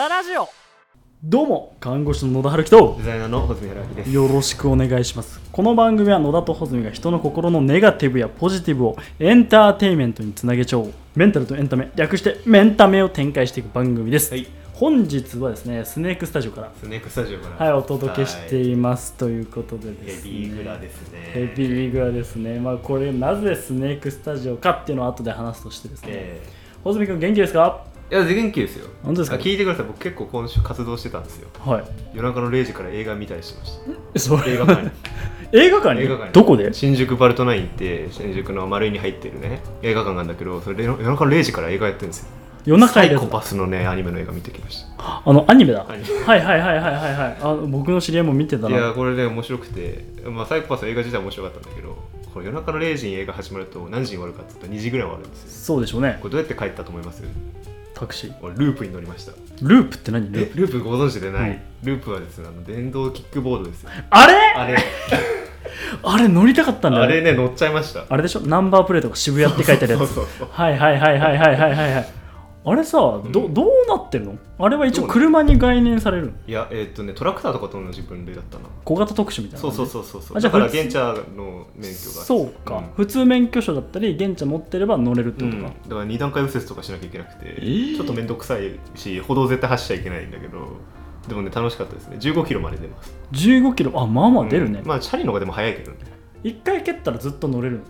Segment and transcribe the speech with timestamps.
[0.00, 0.48] 田ラジオ。
[1.22, 4.10] どうも看護師の野田春樹とデザイナーの穂積弘明です。
[4.10, 5.38] よろしくお願いします。
[5.52, 10.92] この番組は野田と穂積が人の心のネガティブやポジティブをエンターテインメントにつなげちゃおう。
[11.14, 14.46] メンタルとエンタメ略してメンタメを展開していく番組です、はい。
[14.72, 17.66] 本日はですねスネークスタジオからスネークスタジオから。
[17.66, 19.12] はいお届けしています。
[19.12, 20.30] ということでヘですね。
[20.30, 21.30] ビーグラですね。
[21.34, 22.58] ヘビーグラですね。
[22.58, 26.08] まあこれなぜスネークスタジオかっていうのを後で話すとしてですね。
[26.10, 26.42] え
[26.82, 27.84] 穂積君元気ですか？
[27.86, 28.88] ーいや、元気ですよ。
[29.04, 29.36] 本当ですか？
[29.36, 29.86] あ聞いてください。
[29.86, 31.48] 僕結構今週活動してたんですよ。
[31.64, 31.84] はい。
[32.14, 33.64] 夜中の0時から映画見たりしてま
[34.18, 34.44] した。
[34.46, 34.90] れ映画館に。
[35.52, 36.02] 映画館に？
[36.02, 36.32] 映画館に。
[36.32, 36.72] どこで？
[36.72, 42.26] 新宿バルトナインって新宿の丸井に入ってるね映画館があるんだけどそれ夜中の0時から映画やってるんですよ。
[42.66, 45.84] 夜中サイコパスのねアニメの映画見てきましあのアニメだ？
[45.84, 47.36] はいはいはいはいはいはい。
[47.40, 51.96] あ僕の知り合いも見てたたいやなこれね面白くて、まあ、サイコパスの映画自体面白かったんだけど
[52.34, 55.48] この夜中の0時に映画始まると何時に終わるかって言ったら2時ぐらい終わるんですよ。
[55.50, 56.18] そうでしょうね。
[56.20, 57.22] これどうやって帰ったと思います？
[58.00, 58.34] タクシー。
[58.42, 59.32] 俺ループに乗りました。
[59.62, 60.32] ループって何？
[60.32, 60.52] ループ。
[60.58, 61.60] えループご存知でない、うん。
[61.84, 63.90] ループはですねあの電動キックボードですよ。
[64.10, 64.34] あれ？
[64.56, 64.76] あれ。
[66.02, 67.04] あれ乗りたかったんだよ。
[67.04, 68.04] あれね乗っちゃいました。
[68.08, 68.40] あれでしょ？
[68.40, 70.00] ナンバープレートが渋谷って書いてあるやつ。
[70.00, 70.48] そうそうそう。
[70.50, 72.08] はいはいはいはいはいはいはいはい
[72.62, 73.54] あれさど,、ん。
[73.54, 74.38] どうなってるの？
[74.58, 76.32] あれは一応車に概念されるの？
[76.46, 80.36] いやえーっとねトラクターとかと同じ分類だったな小型特殊みたいなそうそううそうそうそう。
[80.36, 82.24] あじゃだから現茶の免許が。
[82.24, 82.92] そうか、ん。
[82.94, 87.94] 普通免許証だったり現地持ってれば乗れるってうんことか、だから二段階右折とかしなきゃいけなくて、ー。
[87.96, 90.76] ちょっと面倒くさいし歩道絶対走っちゃいけないんだけど。
[91.28, 92.16] でもね楽しかったですね。
[92.18, 93.14] 15キロまで出ます。
[93.32, 93.92] 15キロ？
[94.00, 94.86] あまあまあ出るね、うん。
[94.86, 95.98] まあチャリの方がでも速いけどね。
[96.42, 97.82] 一回蹴ったらずっと乗れるの？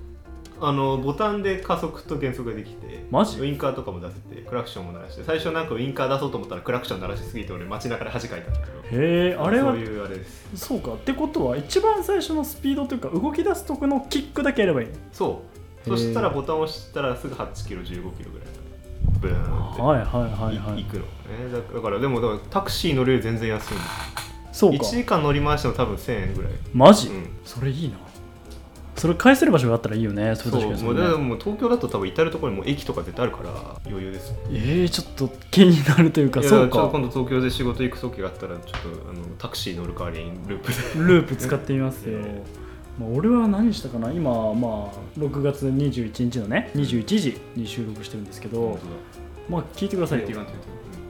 [0.61, 3.41] あのボタンで加速と減速ができてマジ？
[3.41, 9.03] ウインカーとかも出せてクラクションも鳴らして最初なんかウインカー出そうと思ったらクラクション鳴らしすぎて俺街中で恥かいたんだけど。
[9.03, 9.73] へえあれは？
[9.73, 10.57] そういうあれです。
[10.57, 10.93] そうか。
[10.93, 15.43] ってことは一番最初のスピードというか動き出すとこのキックだけやればいいそ
[15.87, 15.89] う。
[15.89, 17.87] そしたらボタンを押したらすぐ8キロ15
[18.17, 18.49] キロぐらい
[19.19, 21.09] ブーンって、はいはいはいはいくのね。
[21.51, 23.83] だだからでもだからタクシー乗れるより全然安いんで
[24.53, 24.85] そうか。
[24.85, 26.53] 1時間乗り回しても多分1000円ぐらい。
[26.75, 27.31] マジ、うん。
[27.45, 27.97] それいいな
[29.01, 30.37] それ返せる場所があったらいいよね。
[30.37, 30.79] そう確かに。
[30.79, 33.51] そううねも東京だと多分至る所にもう駅とか絶対あるから。
[33.87, 34.35] 余裕です。
[34.51, 36.77] えー、ちょっと気になるというかそうか。
[36.77, 41.05] ちょっと今度東京で仕事行く時があったらちょっとあのタクシー乗る代わりにループで。
[41.07, 42.19] ループ使ってみますよ。
[42.19, 42.43] ね、
[42.99, 44.13] まあ、俺は何したかな。
[44.13, 48.79] 今まあ6月21日のね21時に収録してるんですけど、
[49.49, 50.27] まあ聞いてくださいよ。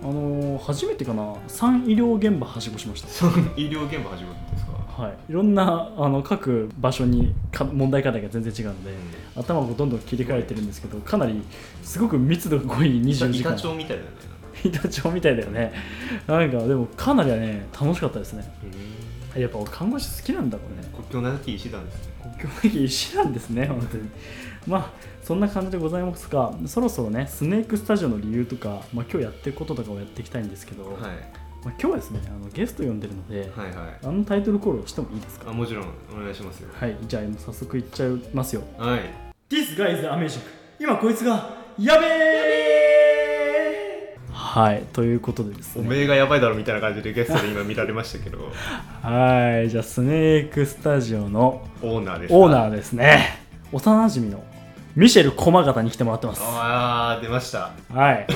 [0.03, 1.23] あのー初めてかな。
[1.49, 3.09] 3医療現場はしごしました。
[3.09, 4.70] と医療現場始まるんですか？
[5.01, 8.91] はい、いろんなあの各場所にか問題課題が全然違うので、
[9.35, 11.43] 頭がどんどん切り替えてるんですけどかなり
[11.83, 13.53] すごく密度が濃い24時間。
[13.53, 14.11] 板長みたいだよね。
[14.63, 15.73] 板長みたいだよね。
[16.27, 18.45] なんかでもかなりね楽しかったですね。
[19.35, 20.89] やっぱ俺看護師好きなんだろうね。
[20.93, 22.13] 国境なき医師団ですね。
[22.23, 24.11] 国境なき医師なんですね本当に。
[24.67, 24.91] まあ
[25.23, 35.51] そんな感じでございますがそろそろねスネークスタジオの理由とか、まあ、今日やってることとかをやっていきたいんですけど、はいまあ、今日はですねあのゲスト呼んでるので、はいはいあのタイトルコールをしてもいいですか？
[35.51, 35.85] あもちろん
[36.15, 38.63] お願いしますよはい、じゃあ早速いっちゃいますよ。
[38.79, 39.01] はい
[39.51, 40.41] This guy is amazing.
[40.79, 45.83] 今こいつがやべえはい、ということでですね。
[45.87, 48.39] おめえがやばいだろみたいな感じでゲストで今見られましたけど
[49.03, 53.39] はい、じゃあスネークスタジオのオーナーですーオーナーですね。
[53.71, 54.43] 幼馴染の
[54.97, 56.41] ミシェル駒形に来てもらってます。
[56.43, 58.27] ああ出ましたはい。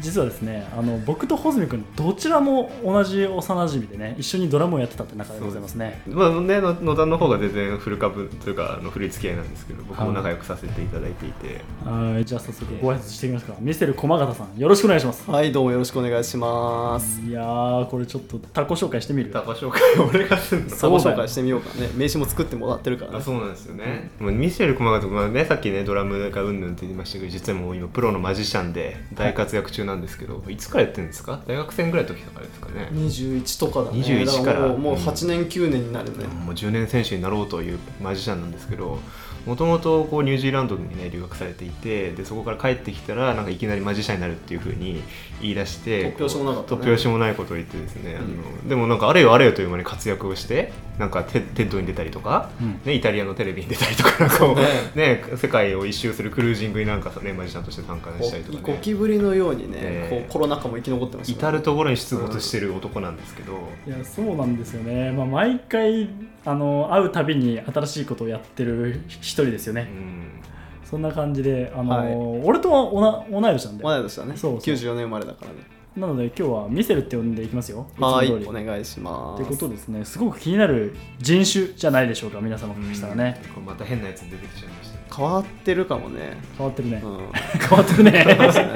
[0.00, 6.02] 実はですね、あの僕と穂積君どちらも同じ幼馴染でね、一緒にドラムをやってたって仲でございますね。
[6.06, 13.54] まあね、の野田の方が全然古株というかあの古い付き合いなんですけど僕も仲良くさせていただいていて、はい、じゃあ早速ご挨拶してみますか。
[13.60, 15.30] ミシェル駒形さん、よろしくお願いします。
[15.30, 17.20] はい、どうもよろしくお願いします。
[17.22, 19.30] いやー、これちょっとタコ紹介してみる？
[19.30, 20.70] タコ紹介俺がすんの？
[20.70, 21.88] そうだよ自己紹介してみようかね。
[21.96, 23.18] 名刺も作ってもらってるからね。
[23.18, 31.42] あそうなんですよね、もうミシェル駒形君はねさっきねドラムがうんぬんって言いましたけど実はもう今プロのマジシャンで大活躍中なんですけど、い、つからやってるんですか？
[31.46, 34.00] 大学生ぐらいの時だからですかね、21とかだね。
[34.00, 36.26] 21からもうもううん8年、9年になるね。
[36.26, 38.98] もう10年選手になろうというマジシャンなんですけど
[39.46, 45.02] もともとこうニュージーランドにね留学されていてでそこから帰ってきたらなんかいきなりマジシャンになるっていうふうに
[45.40, 46.80] 言い出して突拍子もなかったね。
[46.82, 52.80] 突拍子もないことを言ってですね、あのでもなんかあれよあれよという間に活躍をしてなんかテテッドに出たりとか、うん。
[52.84, 54.66] ね、イタリアのテレビに出たりとかなんかね。
[54.94, 63.52] ね世界を一周するクルージングになんかねマジシャンとして参加したりとかゴねキブリのようにね、ええこうコロナ禍も生き残ってました、至る所に出没してる男なんですけど、
[63.86, 66.08] いやそうなんですよね、まあ、毎回
[66.46, 70.40] あの会うたびに新しいことをやってる一人ですよね、うん。
[70.84, 72.14] そんな感じであの、はい。
[72.46, 73.82] 俺とは同同い年なんで。
[73.82, 74.36] 同い年だね。
[74.36, 74.74] そうそう。
[74.74, 75.76] 94年生まれだからね。
[75.96, 77.88] なので今日はミセルって呼んでいきますよ。
[77.98, 79.42] はいお願いします。
[79.42, 80.04] ということですね。
[80.04, 86.36] すごく気になる人種じゃないでしょうか皆様からしたらね、また変なやつ出てきちゃいまし変わってるかもね。
[86.56, 87.18] 変わってるね、うん。
[87.60, 88.26] 変わってるね。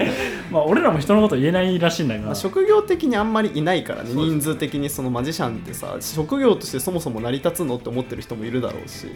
[0.51, 4.11] まあ俺らも人のこと言えないらしいんだが、まあ職業的にあんまりいないからね。
[4.11, 9.07] ね人数的にそのマジシャンってさ職業としてそもそも成り立つのって思ってる人もいるだろうし。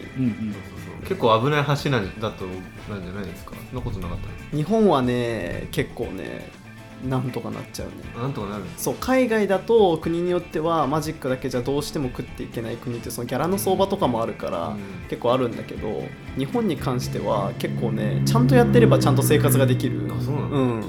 [1.07, 2.45] 結構危ない橋なんだと
[2.89, 3.51] なんじゃないですか？
[3.69, 4.17] そんなことなかっ
[4.51, 6.49] た日本はね結構ね
[7.03, 7.93] なんとかなっちゃうね。
[8.15, 8.63] なんとかなる。
[8.77, 14.77] そう海外だと国によってはマジックだけじゃどうしても食っていけない国ってそのギャラの相場とかもあるから、うん。
[15.09, 16.03] 結構あるんだけど
[16.37, 20.09] 日本に関しては結構ねちゃんとやってればちゃんと生活ができる。
[20.11, 20.83] あそうなんだうん。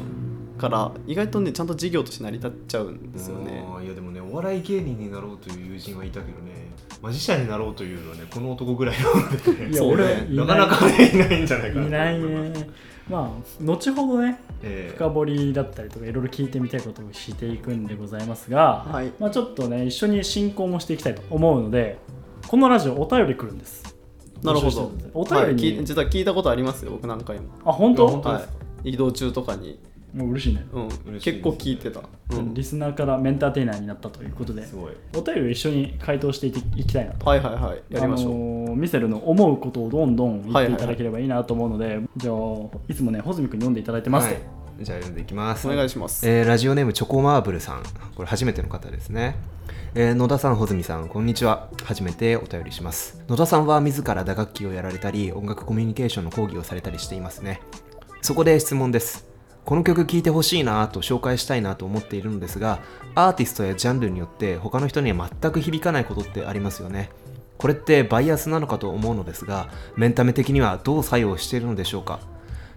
[0.59, 3.63] から意外とねちゃんと事業として成り立っちゃうんですよね。
[3.85, 6.71] いやでもねお笑い芸人になろうという友人はいたけどね
[7.03, 12.71] マジシャンになろうというのはねこの男ぐらいなので、 いや俺いなかなかねいないんじゃないかないないね
[13.09, 14.95] まあ後ほどねええ。
[14.97, 19.13] 深掘りだったりとかいろいろ聞いてみたいことをしていくんでございますが、はい。
[19.19, 21.99] まあ、ちょっとね一緒に進行もしていきたいと思うので
[22.49, 23.97] このラジオお便り来るんです。
[24.43, 27.51] なるほ募集してどるんでお便りに、はい、聞い実は聞いたことありますよ僕何回も。
[27.65, 28.07] あ本当？
[28.07, 28.41] あ本当は
[28.85, 29.81] い移動中とかに、
[30.17, 32.55] もう嬉しいね、うん、嬉しいです結構聞いてた、うん。
[32.55, 34.93] リスナーからメンターテイナーになったということですごい。
[35.15, 37.27] お便りを一緒に回答していいきたいなと。
[37.27, 37.83] はいはいはい。
[37.91, 42.35] やりましょう、あのーミセルの思うことをどんどん言っていただければいいなと思うので、じゃあ
[42.89, 44.29] いつもね穂積君読んでいただいてます？
[44.29, 44.43] と、はい。
[44.81, 45.69] じゃあ読んでいきます。
[45.69, 47.83] お願いします、えーラジオネームチョコマーブルさん。
[48.15, 49.37] これ初めての方ですね、
[49.95, 51.69] えー野田さん穂積さんこんにちは。
[51.85, 53.23] 初めてお便りします。
[53.29, 57.61] 野田さんは自ら打楽器をやられたり音楽コミュニケーションの講義をされたりしていますね。
[58.23, 59.26] そこで質問です
[59.67, 62.79] この曲聴いてほしいなと紹介したいなと思っているのですが
[63.17, 67.11] アーティストやジャンルによって他の人には全く響かないことってありますよね。
[67.59, 72.21] これってバイアスなのかと思うのですがメンタメ的にはどう作用しているのでしょうか。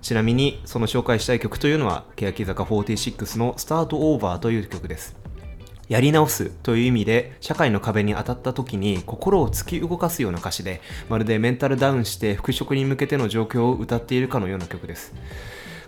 [0.02, 5.16] ちなみにその紹介したい曲というのは欅坂46の「スタートオーバーという曲です。
[5.90, 15.14] やり直すという意味で社会の壁に当たった時に心を突き動かすような歌詞でまるでメンタルダウンして復職に向けての状況を歌っているかのような曲です。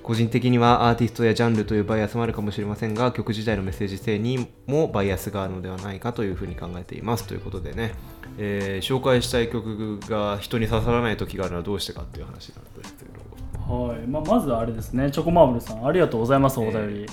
[0.03, 7.27] 個人的にはアーティストやジャンルというバイアスもあるかもしれませんが曲自体のメッセージ性にもバイアスがあるのではないかというふうに考えています。
[7.27, 7.93] ということでね、
[8.37, 13.73] えー紹介したい曲が人に刺さらない時があるのはどうしてかっていう話なんですけど。
[13.73, 14.07] はい。
[14.07, 15.11] まあ、まずあれですね。
[15.11, 17.05] チョコマーブルさんありがとうございますお便り。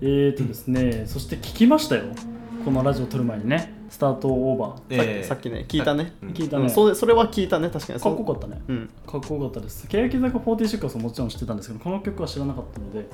[0.00, 1.06] えー、とですね。
[1.06, 2.04] そして聞きましたよ
[2.68, 4.76] このラジオ撮る前にねスタートオーバー。
[4.76, 6.28] さっきえーさっきね聞いたね、うん。
[6.32, 7.98] 聞いたね、うんそれそれは聞いたね確かに。
[8.00, 8.62] かっこよかかったね。
[8.68, 8.72] う。
[8.74, 8.90] ん。
[9.06, 9.88] かっこよかったです。
[9.88, 13.08] 欅坂46はもちろん知ってたんですけどこの曲は知らなかったので、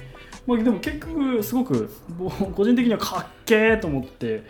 [0.45, 4.43] まあ、でも結局すごくぼ個人的にはかっけーと思って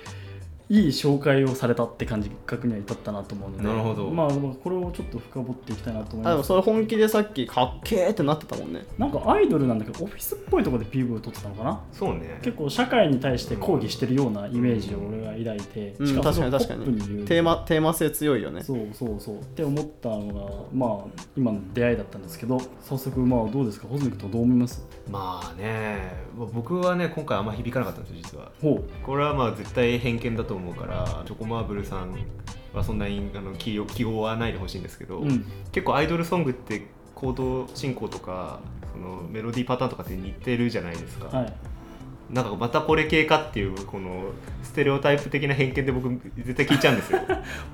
[0.70, 3.64] いい紹介をされたって感じ覚には至ったなと思うので。
[3.64, 4.08] なるほど。
[4.11, 8.84] まあ、まあこれをちょっと深掘っていきたいなと思いあでもますそれ本気でさっきかっけーってなってたもんね。
[8.96, 11.81] なんかアイドルなんだけどオフィスっぽいところで PV を撮ってたのかな？
[11.93, 12.38] そうね。
[12.43, 16.22] 結構社会に対して抗議してるようなイメージを俺が抱いて、うん。
[16.22, 17.26] 確かに確かに。
[17.26, 18.62] テーマテーマ性強いよね。
[18.62, 19.40] そうそうそう。
[19.40, 23.87] って思ったのがまあ今の出会いだったんですけど早速まあどうですか？
[23.87, 24.82] ホズミ君とどう思います？
[25.11, 26.25] まあね。
[26.38, 28.50] まあ僕はね今回あんま響かなかったんですよ実は。
[28.62, 32.16] ほこれはまあ絶対偏見だと思うからチョコマーブルさん
[32.72, 38.60] はそんなにあの気を気負わないでほしいんですけど、う、うん、結構アイドルソングってコード進行とか
[38.92, 41.52] そのメロディーパターンとかって似てるじゃないですか、はい
[42.34, 44.32] なんかまたこれ系かっていうこの
[44.64, 47.20] ステレオタイプ的な偏見で僕絶対聞いちゃうんですよ。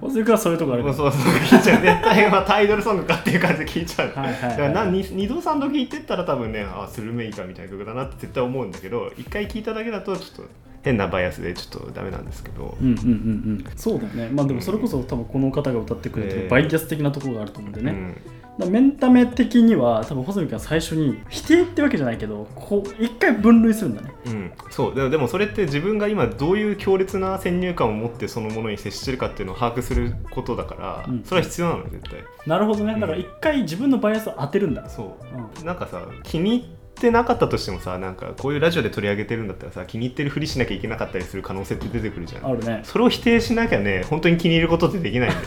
[0.02, 0.94] ホズミ君はそういうとこあるから。
[0.94, 1.80] そうそう聞いちゃう。
[1.82, 10.50] 絶対またアイドルソングかっていう感じで聞いちゃう、 はいはいはいだからなに二度三度聞いてったら多分ねあスルメイカみたいな曲だなって絶対思うんだけど一回聞いただけだとちょっと
[10.82, 13.64] 変なバイアスでちょっとダメなんですけど、うんうんうんうん。
[13.76, 14.28] そうだよね。
[14.30, 16.49] まあでもそれこそ多分この方が歌ってくれてるえー。
[16.50, 18.08] バイアス的なところがあると思うんでね、うん。
[18.08, 24.12] だからメンタメ的には多分ホズミ君は最初に否定ってわけじゃないけどこう一回分類するんだね。
[24.26, 24.95] うん、そう。
[24.95, 31.25] でもでもそれって自分が今どういう強烈な先入観を持ってそのものに接してるかっていうのを把握することだから、うん。
[31.25, 32.21] それは必要なの絶対。
[32.47, 32.95] なるほどね。
[32.95, 34.88] だから一回自分のバイアスを当てるんだ。
[34.88, 35.17] そ
[35.62, 35.64] う。
[35.64, 36.69] なんかさ気に入っ
[37.00, 42.47] てなかったとしてもさなんかこういうラジオで取り上げてるんだったらさ気に入ってるふりしなきゃいけなかったりする可能性って出てくるじゃん。
[42.47, 42.81] あるね。
[42.85, 45.47] それを否定しなきゃね本当に気に入ることってできないんだよ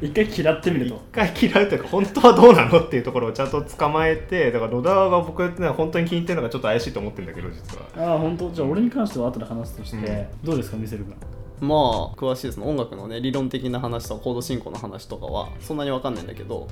[0.00, 8.10] 一回嫌ってみる一と回嫌うというか本当はどうなのっていうところをちゃんと捕まえてだから野田が僕ね本当に気に入ってるのがちょっと怪しいと思ってるんだけど実は。
[8.12, 8.50] ああ本当？
[8.50, 10.26] じゃあ俺に関しては後で話すとして、うん。
[10.44, 11.14] どうですかミセル君
[11.60, 12.66] まあ詳しいですね。
[12.66, 16.68] 音楽のね理論的な話とかコード進行の話とかはそんなに分かんないんだけど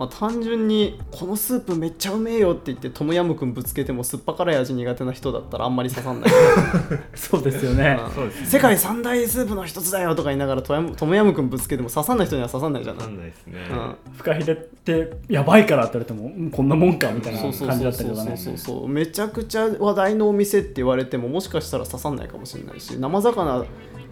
[0.00, 6.30] まあ、単純にこのスープめっちゃうめえよって言ってトムヤムクンぶつけても酸っぱ辛い味苦手な人だったらあんまり刺さんない。
[7.14, 8.00] そうですよね。
[8.16, 8.46] うん。
[8.46, 13.94] 世界三大スープの一つだよとか言いながらトムトムヤムクンぶつけても刺さんない人には刺さんないじゃない、なんないですね、うん。
[14.16, 18.36] フカヒレってやばいからって言われてもうんこんなもんかみたいな感じだそうそうったりとかね。
[18.38, 23.66] そうそうめちゃくちゃ話題のお店って言われてももしかしたら刺さんないかもしれないし生魚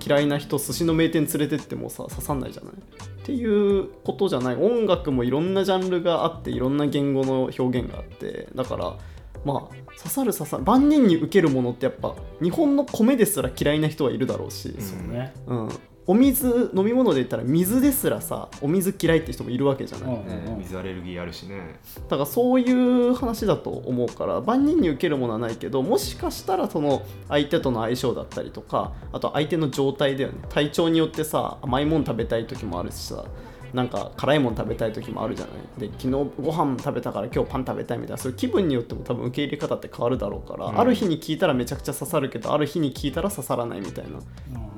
[0.04, 2.72] 嫌いな人寿司の名店連れてってもさ刺さんないじゃない？
[2.72, 2.76] っ
[3.24, 4.56] ていうことじゃない。
[4.56, 8.48] 音楽もいろんなジャンルがあっていろんな言語の表現があって。
[8.54, 8.96] だから
[9.44, 10.64] まあ刺さる刺さる。
[10.64, 15.34] 万人に受けるものってやっぱ日本の米ですら嫌いな人はいるだろうし、そうね。
[15.46, 15.68] うん、
[16.08, 21.78] お水飲み物で言ったら水ですらさお水嫌いって人もいるわけじゃない、うんね水アレルギーあるしね。
[22.08, 30.38] だからそういう話だと思うから万人に受けるものはないけどもしかしたらその相手との相性だったりとかあと相手の状態だよね。
[30.48, 33.26] 体調によってさ甘いもん食べたい時もあるしさ
[33.74, 35.52] なんか辛いもん食べたい時もあるじゃな
[35.86, 35.90] い。
[35.90, 40.80] で昨日ご飯食べたから今日パン食べたいみたいなそういう気分によっても多分受け入れ方って変わるだろうから、うん。
[40.80, 44.18] ある日に聞いたらめちゃくちゃ刺さるけどある日に聞いたら刺さらないみたいな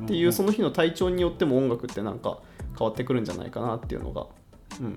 [0.05, 2.39] っていうその日の体調によっても音楽ってなんか
[2.79, 4.31] 変わってくるんじゃないかなっていうのが、うんう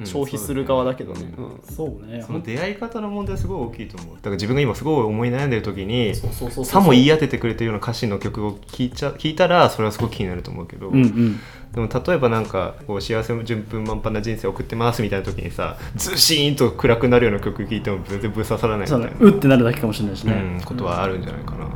[0.03, 1.33] ん消費する側だけどね。
[1.35, 1.57] そうだね。
[1.57, 1.61] うん。
[1.75, 2.21] そうね。
[2.21, 4.15] その出会い方の問題すごい大きいと思う。
[4.15, 6.65] だから自分が今すごい思い悩んでる時にそうそうそうそう。
[6.65, 11.39] さも言い当ててくれてるような歌詞の曲を聴いちゃ聞いたらそれはすごく気になると思うけど、うんうん。
[11.73, 19.17] でも例えばなんかこう幸せ順風満帆な人生を送ってますみたいな時にさズシーンと暗くなるような曲聴いても全然ぶっ刺さらないみたそいうなね。
[19.19, 21.67] うってなるだけかもしれないしね、うん、ことはあるんじゃないかな、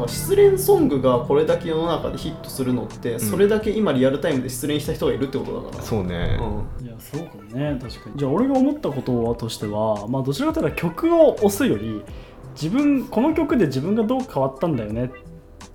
[0.00, 5.82] だから失恋ソングがこれだけ世の中でヒットするのって、それだけ今リアルタイムで失恋した人がいるってことだから。
[5.82, 6.86] そうね、うん。
[6.86, 8.16] いやそうかもね確かに。
[8.16, 12.02] じゃあ俺が思ったことはとしてはまあどちらかというと曲を押すより
[12.54, 15.10] 自分この曲で自分がどう変わったんだよね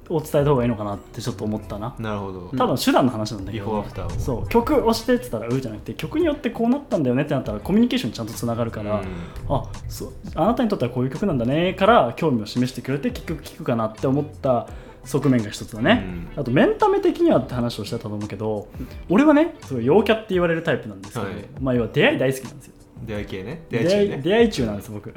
[0.09, 1.95] を伝えた方がいいのかなってちょっと思ったな。
[1.99, 4.49] なるほど、ただ手段の話なんだけビど、フォーアフターをそう。
[4.49, 9.05] 曲押してって言ったら「う」じゃなくて曲によってこうなったんだよねってなったらコミュニケーションにちゃんとつながるから、うん。
[9.49, 14.67] あそうあなたにとってはこういう曲なんだねから興味を示してくれて結局聴くかなって思った
[15.05, 16.05] 側面が一つだね、
[16.37, 18.69] あとメンタメ的にはって話をしてたと思うけど
[19.09, 21.35] 俺はねすごい陽キャって言われるタイプなんですけど、はい。
[21.59, 22.73] まあ要は出会い大好きなんですよ
[23.05, 23.63] 出会い系ね。
[23.69, 24.21] 出出会い中ね。
[24.23, 25.13] 出会い中なんです僕。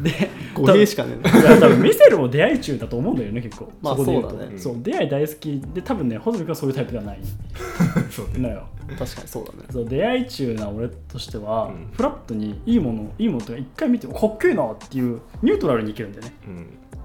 [0.00, 3.70] で 語弊しかねえいや多分ミセルも出会い中だと思うんだよね結構。
[3.82, 4.58] まあそうだね。
[4.58, 7.18] そう出会い大好きで多分ね穂積君はそういうタイプではない。
[8.10, 8.40] そうね。
[8.40, 8.66] のよ。
[8.98, 9.58] 確かにそうだね。
[9.70, 11.88] そう出会い中な俺としては、うん。
[11.92, 16.32] フラットにいいものいいものとか一回見てかっけえなっていうニュートラルにいけるんだよね。
[16.46, 16.56] うん。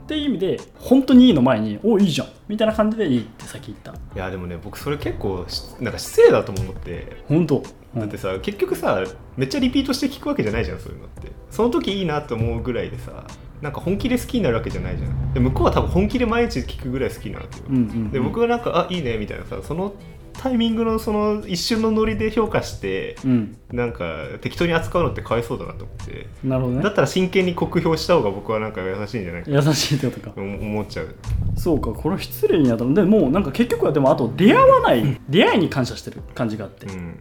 [0.03, 2.27] っていう意味で本当にいいの前においいじゃん。
[2.47, 3.91] みたいな感じでいいって先言った。
[3.91, 7.23] いやでもね僕それ結構しなんか失礼だとも思って。
[7.27, 7.63] 本当、うん
[7.95, 9.03] だってさ結局さ
[9.35, 11.31] めっちゃリピートして聞くわけじゃないじゃんそういうのって。
[11.49, 13.25] その時いいなと思うぐらいでさ
[13.61, 15.33] なんか本気で好きになるわけじゃないじゃん。
[15.33, 19.93] で向こうは多分本気で毎日聞くぐらい好きなわけよ、うんうんうんで僕はなんかあいいねみたいなさその
[20.33, 23.57] タイミングのその一瞬のノリで評価してうん。
[23.71, 26.27] なんか適当に扱うのってかわいそうだなと思って。
[26.43, 26.83] なるほどね。
[26.83, 30.29] だったら真剣に酷評した方が僕はなんか優しいんじゃないか優しいってことか。
[30.31, 31.15] と思っちゃう。
[31.57, 32.93] そうかこれ失礼にあたる。
[32.93, 35.19] でもうなんか結局はでもあと出会わない。
[35.27, 37.19] 出会いに感謝してる感じがあって、うん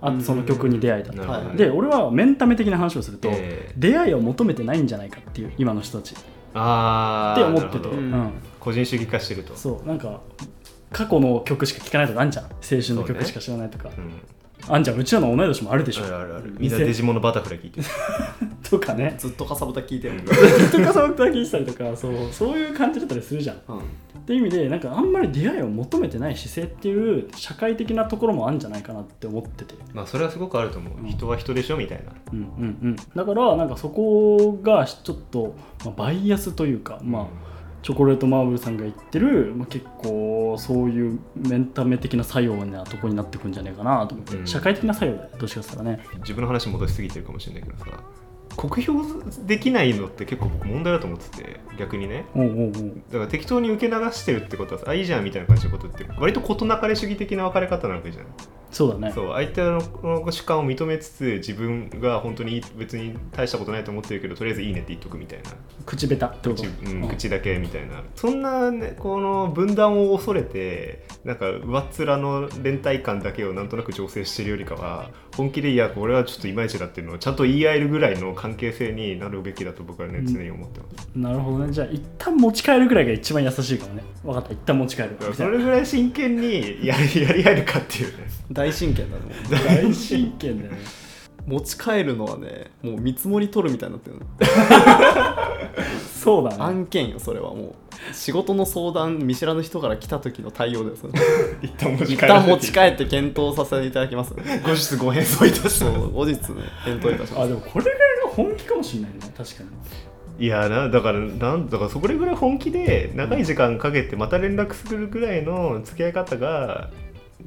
[0.00, 1.56] あその曲に出会えたなるほどね。
[1.56, 6.14] で俺はメンタメ的な話をすると、え出会いを求めてないんじゃないかっていう今の人たち。
[6.14, 6.18] っ
[6.54, 8.32] ああて思ってて、うんうん。
[8.58, 9.54] 個人主義化してると。
[9.54, 10.20] そうなんか
[10.90, 12.44] 過去の曲しか聴かないとかあんじゃん。
[12.46, 14.20] 青春の曲しか知らないとか、うん
[14.72, 16.04] あんじゃんうちらの同い年もあるでしょ。
[16.04, 16.54] あるあるある。
[16.58, 17.86] みんなデジモンのバタフライ聞いてる。
[18.62, 19.14] とかね。
[19.18, 23.56] ずっとかさぶた聞いてる、ずっとかさぶた聞いてたりとかそうそういう感じだったりするじゃん。
[23.68, 23.78] うん。
[23.78, 23.80] っ
[24.26, 31.08] ていう意味でなんかあんまり出会いを求めてない姿勢っていう社会的なところもあるんじゃないかなって思ってて、まあそれはすごくあると思う、うん。
[31.08, 32.12] 人は人でしょみたいな。
[32.32, 37.49] うんうんうん、だからなんかそこがちょっと、まあ、バイアスというか、まあ、
[37.82, 44.46] チョコレートマーブルさんが言ってる、まあ、結構そういうメンタメ的な作用なとこになってくんじゃないかなと思って、うん。
[44.46, 46.04] 社会的な作用だよどっちかって言ったらね。
[46.18, 48.02] 自分の話戻しすぎてるかもしれないけどさ
[48.56, 48.92] 酷評
[49.46, 52.26] できないのって結構僕問題だと思ってて逆にね。
[53.10, 58.26] だから適当に受け流してるってことはさあいいじゃんみたいな感じのことって割と事なかれ主義的な分かれ方なわけじゃん
[58.70, 59.12] そうだね。
[59.12, 59.80] そう相手の
[60.30, 65.50] 主観を認めつつ自分が本当に別に大したことないと思ってるけどとりあえずいいねって言っとくみたいな。
[65.86, 66.54] 口下手ってこと？
[66.54, 67.08] 口,、うんうん。
[67.08, 68.02] 口だけみたいな。
[68.14, 80.26] そんな、ね、この分断を恐れてなんか上っ面の連帯感だけをなんとなく醸成してるよりかは本気でいやこれはちょっといまいちだっていうのをちゃんと言い合えるぐらいの関係性になるべきだと僕はねうん。
[80.26, 81.72] 常に思ってます、なるほどね。
[81.72, 84.02] じゃあ一旦持ち帰るぐらいが一番優しいかもね。
[84.22, 84.52] 分かった。
[84.52, 85.16] 一旦持ち帰る。
[85.18, 88.26] だからそれぐらい真剣にやり やり合えるかっていうね
[88.60, 89.24] 大真剣だね
[89.66, 90.78] 大真剣だよね。
[91.46, 94.26] 持ち帰るのはねもう見積もり取るみたいになってるの。
[96.22, 96.62] そうだね。
[96.62, 97.74] 案件よそれはもう。
[98.12, 101.04] 仕事の相談見知らぬ人から来た時の対応です
[101.62, 104.34] 一旦持一旦持ち帰って検討させていただきます。
[104.34, 106.38] 後日ご返送いたしそう後日ね
[106.84, 107.40] 検討いたします。
[107.40, 109.70] あでもこれぐらいが本気かもしれないね確かに。
[110.44, 116.90] いやなだからなんだからそれぐらい本気で長い時間かけてまた連絡するぐらいの付き合い方が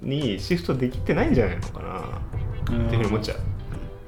[0.01, 1.99] にシフトできてないんじゃないのかな
[2.63, 3.37] っていうふうに思っちゃう。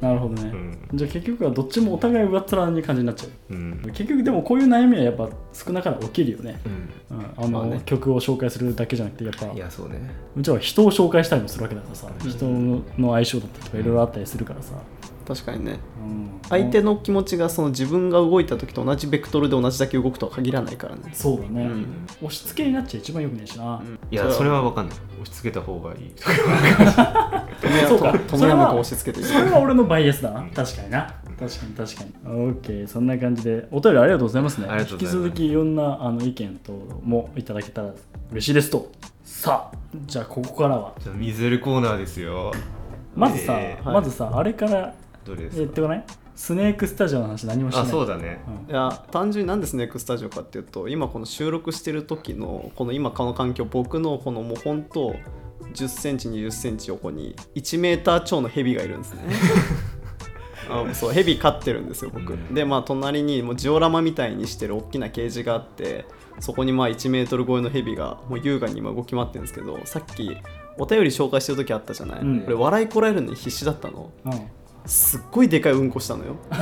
[0.02, 0.98] なるほどね、うん。
[0.98, 3.54] じゃあ結局はどっちもお互い上っ面に感じになっちゃう。
[3.54, 3.82] うん。
[3.88, 6.60] 結局でもこういう悩みはやっぱ少なから起きるよね、
[7.10, 7.18] うん。
[7.18, 7.82] うん、あの、まあね。
[7.86, 9.56] 曲を紹介するだけじゃなくてやっぱ。
[9.56, 10.12] いやそうね。
[10.36, 14.74] うちは人を紹介したりもするわけだからさ、人の相性だったりとかいろいろあったりするからさ、
[15.28, 15.80] 確かにね。
[15.98, 21.12] うん、相手の気持ちがその自分が動いた時と同じベクトルで同じだけ動くとは限らないからね。
[21.14, 22.08] そうだね、うん。
[22.22, 24.98] 押し付けになっちゃ一番よくないしな、いやそれは分かんない。
[25.22, 26.14] 押し付けた方がいい。
[27.88, 28.18] そうか。
[28.20, 30.32] ともやむか押し付けていそれは俺のバイアスだ。
[30.32, 31.14] な確かにな。
[31.40, 32.12] 確かに確かに。
[32.54, 34.68] OK そんな感じでお便りありがとうございますね。
[34.92, 37.94] 引き続きいろんなあの意見等もいただけたら
[38.32, 38.92] 嬉しいですと。
[39.24, 40.94] さあじゃあここからは。
[41.00, 42.54] じゃあ水るコーナーですよ。
[43.16, 43.92] まずさ、えー。
[43.92, 44.94] まずさあれから
[45.26, 45.60] どれですか？
[45.60, 46.06] 言ってこない
[46.36, 47.88] スネークスタジオの話何もしてない。
[47.88, 48.42] あそうだね。
[48.68, 48.72] うん。
[48.72, 55.16] いや単純になんでスネークスタジオかっていうと今この収録してる時のこの今この環境僕のこのもう本当
[55.74, 59.22] 10センチ20センチ横に1メーター超のヘビがいるんですね。
[60.70, 62.54] あそうヘビ飼ってるんですよ僕、うん。
[62.54, 66.06] でまあ隣にもうジオラマみたいにしてる大きなケージがあって
[66.40, 70.36] そこにまあ1メートル超えのヘビがもう優雅に今動き回ってるんですけどさっき
[70.78, 72.44] お便り紹介してる時あったじゃない、うん。
[72.48, 74.12] 俺笑いこらえるのに必死だったの。
[74.26, 74.32] うん
[74.86, 76.36] すっごいでかいうんこしたのよ。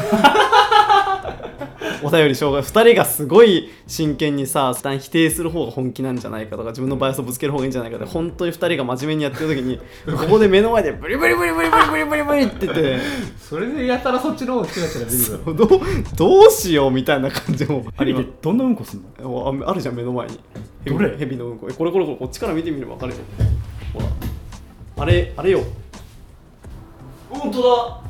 [2.05, 9.77] お便り障害2人がすごい真剣にさ一旦否定する方が本気なんじゃないかとか自分のバイアスをぶつける方がいいんじゃないかって本当に2人が真面目にやってる時に
[10.17, 12.99] ここで目の前でブリブリブリブリブリブリブリブリってて
[13.39, 15.55] それでやたらそっちの方がチラチラ出てくる。
[15.55, 15.79] どう
[16.17, 18.23] どうしようみたいな感じもあります。
[18.23, 19.33] ヘビってどんなうんこすんの？
[19.33, 20.39] おああるじゃん目の前に。
[20.83, 21.17] ヘビどれ？
[21.17, 21.67] ヘビのうんこ。
[21.69, 23.19] えこれこれこれこっちから見てみれば分かるよ。
[23.93, 24.05] ほら。
[25.03, 25.61] あれあれよ。
[27.29, 28.02] 本当だ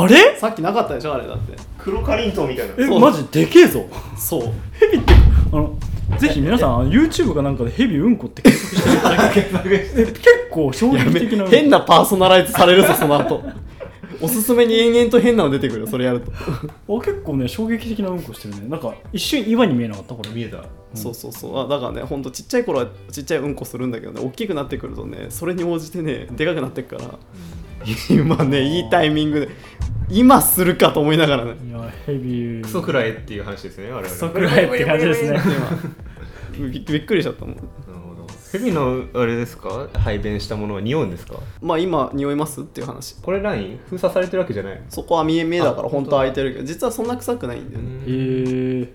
[0.00, 0.36] あれ？
[0.38, 1.56] さっきなかったでしょあれだって。
[1.78, 2.74] 黒かりんとうみたいな。
[2.78, 3.00] えそう。
[3.00, 3.86] マジでけえぞ。
[4.16, 4.52] そう。
[4.78, 5.12] ヘビって
[5.52, 5.78] あの
[6.18, 11.46] ぜひ皆さん YouTube かなんかでヘビうんこって検索していただけえ結構衝撃的な。
[11.46, 13.42] 変なパーソナライズされるぞその後。
[14.20, 18.68] おすすめに延々と変なの出てくるよそれやると、あ結構ね衝撃的なうんこしてるね。
[18.68, 20.30] なんか一瞬岩に見えなかったこれ。
[20.30, 20.64] 見えた。
[20.94, 21.58] そうそうそう。
[21.58, 27.18] あだからねほんとちっちゃい頃はちっちゃいうんこするんだけどね大きくなってくるとねそれに応じてねでかくなってくから、
[28.10, 29.48] 今ねいいタイミングで
[30.08, 34.02] 今するかと思いながらねいやヘビクソくらえっていう話ですね、我々。
[34.02, 35.40] クソくらいって感じですね
[36.56, 37.56] 今びびっくりしちゃったもん。
[38.54, 39.88] ヘビのあれですか？
[39.94, 41.40] 排便したものは匂うんですか？
[41.60, 43.20] まあ今匂いますっていう話。
[43.20, 43.80] これライン？
[43.90, 46.64] 封鎖されてるわけじゃないそこは見え見えだからあ本当は開いてるけど。
[46.64, 48.10] 実はそんな臭くないんだよね、え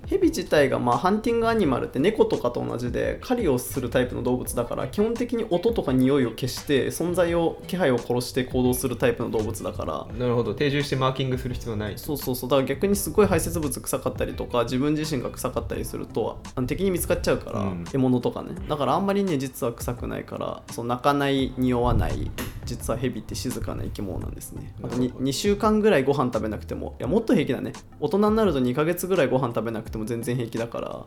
[0.01, 10.07] ー、ヘビ自体がまあハンティングアニマルって猫とかと同じで狩りをするタイプの動物だから基本的に音とか匂いを消して存在を気配を殺して行動するタイプの動物だから。
[10.17, 10.53] なるほど。
[10.53, 11.97] 定住してマーキングする必要はない。
[11.97, 12.49] そうそうそう。
[12.49, 17.83] だから逆にすごい排泄物臭かったりとか自分自身が臭かったりすると敵に見つかっちゃうから、うん。
[17.83, 18.55] 獲物とかね。
[18.69, 22.31] だからあんまりね実は臭くないからそう鳴かない匂わない
[22.65, 24.73] 実はヘビって静かな生き物なんですね。
[24.83, 27.73] あと 2, 2週間ぐらいご飯食べなくてもいやもっと平気だね。
[27.99, 31.05] 大人になると2ヶ月ぐらいご飯食べなくても全然平気だから。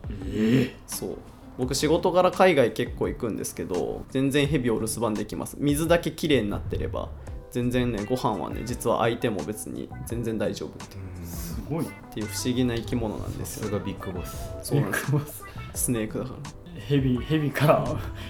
[0.87, 1.17] そう。
[1.57, 5.55] 僕仕事柄海外結構行くんですけど全然ヘビを留守番できます。
[5.59, 7.09] 水だけきれいになってれば
[7.51, 11.27] 全然ねご飯はね実は相手も別に全然大丈夫っていう。
[11.27, 11.85] すごい。
[11.85, 13.67] っていう不思議な生き物なんですよ。
[13.67, 14.49] それがビッグボス。
[14.63, 15.11] そうなんです。
[15.11, 15.43] ビッグボス。
[15.75, 17.67] スネークだからヘビヘビか。
[17.67, 17.85] ら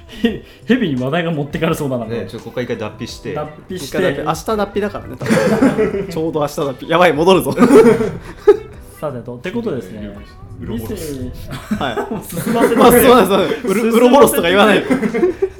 [0.08, 3.34] ヘヘビに話題が持ってかれそうだな、ねちょっとここから一回脱皮して。
[3.34, 4.24] 脱皮して。
[4.24, 5.16] 明日脱皮だからね。
[5.18, 6.90] 多 分ちょうど明日脱皮。
[6.90, 7.54] やばい戻るぞ。
[9.00, 10.16] さてとってことですね。
[10.62, 11.32] ウロボロス店
[11.78, 12.26] はい。
[12.26, 13.04] 進ませてまあす。
[13.04, 14.88] いませんすウロボロスとか言わないで。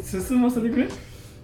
[0.04, 0.88] 進ませてくれ。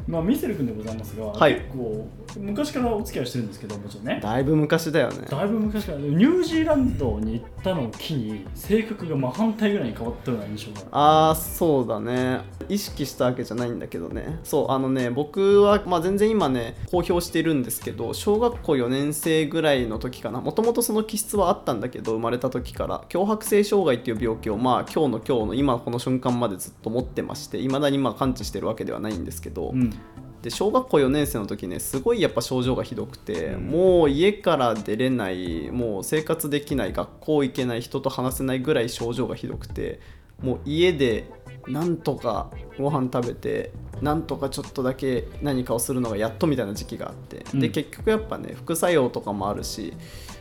[0.07, 1.53] まあ ミセル君でございますが、はい。
[1.55, 4.19] 結構昔からお付き合いしてるんですけどもちろんね。
[4.21, 5.27] だいぶ昔だよね。
[5.29, 5.97] だいぶ昔から。
[5.97, 12.41] ニュージーランドに行ったのを機に性格が真反対ぐらいに変わったような印象がああそうだね。
[12.67, 14.39] 意識したわけじゃないんだけどね。
[14.43, 20.41] そうあのね僕は、まあ、全然今ね公表してるんですけど小学校4年生ぐらいの時かな。
[20.41, 23.03] もともとその気質はあったんだけど生まれた時から。
[23.09, 29.93] 強迫性障害っていう病気をまあ今日の今日の今この瞬間までずっと持ってましていまだにまあ完治してるわけではないんですけど、うん
[30.41, 39.99] で小学校4年生の時ねすごいやっぱ症状がひどくて、もう家から出れないもう生活できない学校行けない人と話せないぐらい症状がひどくて
[40.41, 41.25] もう家で
[41.67, 43.71] なんとかご飯食べて
[44.01, 47.59] なんとかちょっとだけ何かをするのがやっとみたいな時期があって、うん。
[47.59, 49.93] で結局やっぱね副作用とかもあるし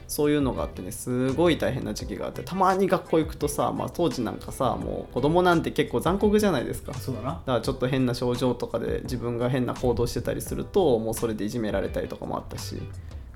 [0.08, 6.94] そういうのがあってねすごい大変な時期があってたまに学校行くとさ、まあ、当時なんかさもう子供なんて結構残酷じゃないですか。
[6.94, 7.28] そうだな。
[7.28, 12.80] だからちょっと変な症状とかで自分が変な行動してたりするともうそれでいじめられたりとかもあったし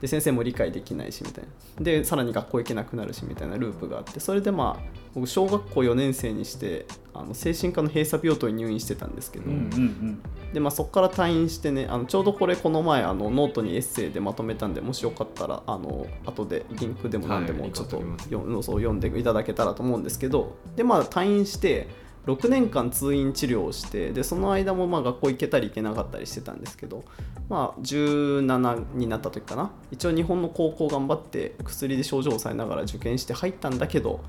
[0.02, 1.84] で先生も理解できないしみたいな。
[1.84, 20.56] でさらに学校行けなくなるしみたいなループがあってそれでまあ僕小学校4年生にしてあの精神科の閉鎖病棟に入院してたんですけど、うんうんでまあ、そこから退院してねあのちょうどこれこの前あのノートにエッセイでまとめたんでもしよかったらあの後でリンクでも何ではいもちょっと読んでいただけたらと思うんですけど。
[20.74, 21.88] でまあ退院して
[22.26, 27.02] 6年間通院治療をしてでその間もまあ学校行けたり行けなかったりしてたんですけど
[27.48, 29.72] まあ17になった時かな。
[29.90, 34.20] 一応日本の高校頑張って薬で症状を抑えながら受験して入ったんだけど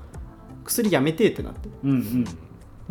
[0.64, 1.68] 薬やめてってなって。
[1.84, 2.24] うんうん。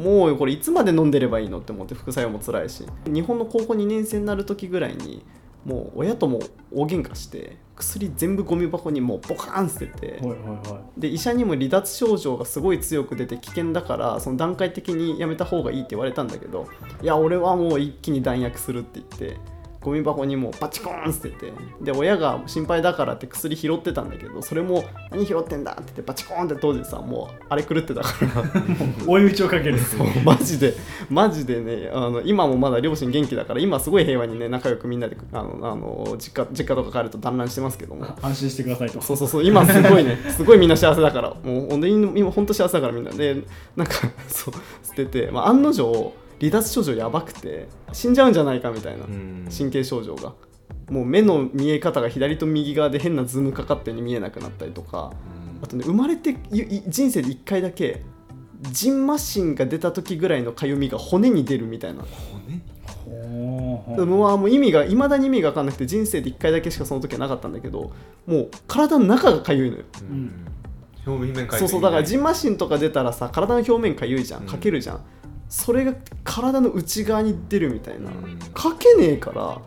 [0.03, 2.85] もうこれいつまで飲んでればいいのって思って副作用も辛いし。
[3.05, 5.25] 日本の高校2年生になる時ぐらいに
[5.65, 6.39] もう親とも
[6.71, 11.01] 大喧嘩して薬全部ゴミ箱にもうボカーン捨ててはいはいはい。
[11.01, 16.67] で医者にも離脱症状がすごい強く出て危険だからその段階的にやめた方がいいって言われたんだけど
[17.01, 19.37] いや俺はもう一気に弾薬するって言って
[19.83, 28.43] ゴミ箱にもうバチコーン捨ててで親が心配だからって薬拾ってたんだけどそれも何拾ってんだって言ってバチコーンって当時さもうあれ狂ってたから。
[29.05, 29.77] 追い打ちをかける。
[30.23, 30.73] マジで
[31.09, 38.05] マジでねあの今もまだ両親元気だから今すごい平和にね仲良くみんなであのあの実家実家とか帰ると団らんしてますけども。
[38.21, 39.01] 安心してくださいと。
[39.01, 43.11] そうそうそう今すごいね すごいみんな幸せだからもう今本当幸せだからみんな。
[43.11, 43.43] で
[43.75, 43.93] なんか
[44.27, 49.47] そう捨てて、まあ、案の定離脱症状やばくて死んじゃうんじゃないかみたいなうん。
[49.55, 50.33] 神経症状が。
[50.89, 55.13] もう目の見え方が左と右側で変なズームかかってに見えなくなったりとか
[55.61, 58.03] あとね生まれていい人生で1回だけ
[58.61, 62.03] ジンマシンが出た時ぐらいのかゆみが骨に出るみたいな。
[63.05, 67.91] ほーでもまあもう意味がいまだに意味が分かんなくて人生で1回だけしかその時はなかったんだけど
[68.25, 69.83] もう体の中がかゆいのよ。
[70.11, 70.31] ん。
[71.05, 74.41] 表面そうそうだからジンマシンとか出たらさ体の表面かゆいじゃん。
[74.41, 74.47] うん。
[74.47, 75.01] かけるじゃん、
[75.53, 78.39] それが体の内側に出るみたいな、うん。
[78.55, 79.61] かけねえから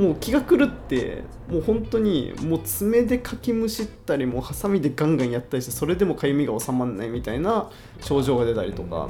[0.00, 7.68] もう気が狂ってもう本当にもう爪でかきむしったりもうハサミでガンガンやったりしてそれでもかゆみが収まらないみたいな
[8.00, 9.08] 症状が出たりとか、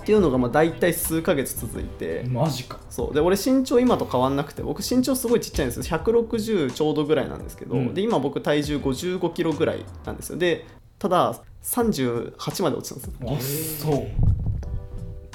[0.00, 2.80] っていうのがまあ大体数ヶ月続いて、うんマジか。
[2.90, 3.14] そう。
[3.14, 5.98] で俺身長今と変わんなくて僕身長すごいちっちゃいんですよ。
[5.98, 7.94] 160ちょうどぐらいなんですけど、うん。
[7.94, 10.38] で今僕体重55キロぐらいなんですよ。
[10.38, 10.66] で
[10.98, 13.90] ただ38まで落ちたんですよ。
[13.92, 14.36] あそう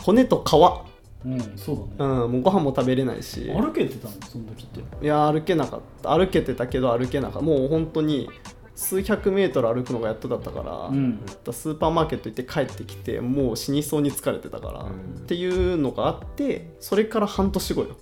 [0.03, 0.53] 骨と皮。
[1.23, 2.13] うんそううだね。
[2.25, 3.51] んもうご飯も食べれないし。
[3.53, 4.13] 歩けてたの？
[4.27, 5.05] その時って。
[5.05, 6.17] いや歩けなかった。
[6.17, 7.41] 歩けてたけど歩けなかった。
[7.41, 8.27] もう本当に
[8.75, 11.19] 数百メートル歩くのがやっとだったから、うん。
[11.51, 14.89] スーパーマーケット行って帰ってきてもう死にそうに疲れてたから、うん。
[14.89, 17.97] っていうのがあってそれから半年後よ。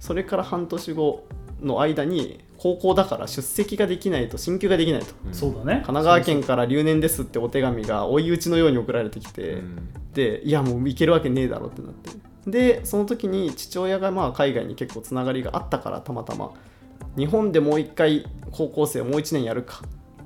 [0.00, 1.26] それから半年後
[1.60, 5.14] の間に高校だから出席ができないと進級ができないと。
[5.32, 5.64] そうだね。
[5.64, 9.58] 神奈川県から留年ですってお手紙が追い打ちのように送られてきて、
[10.14, 12.10] でいやもう行けるわけねえだろってなって。
[12.50, 16.52] でその時に父親がまあ海外に結構つながりがあったからたまたま
[17.18, 19.82] 日本でもう一回高校生をもう一年やるか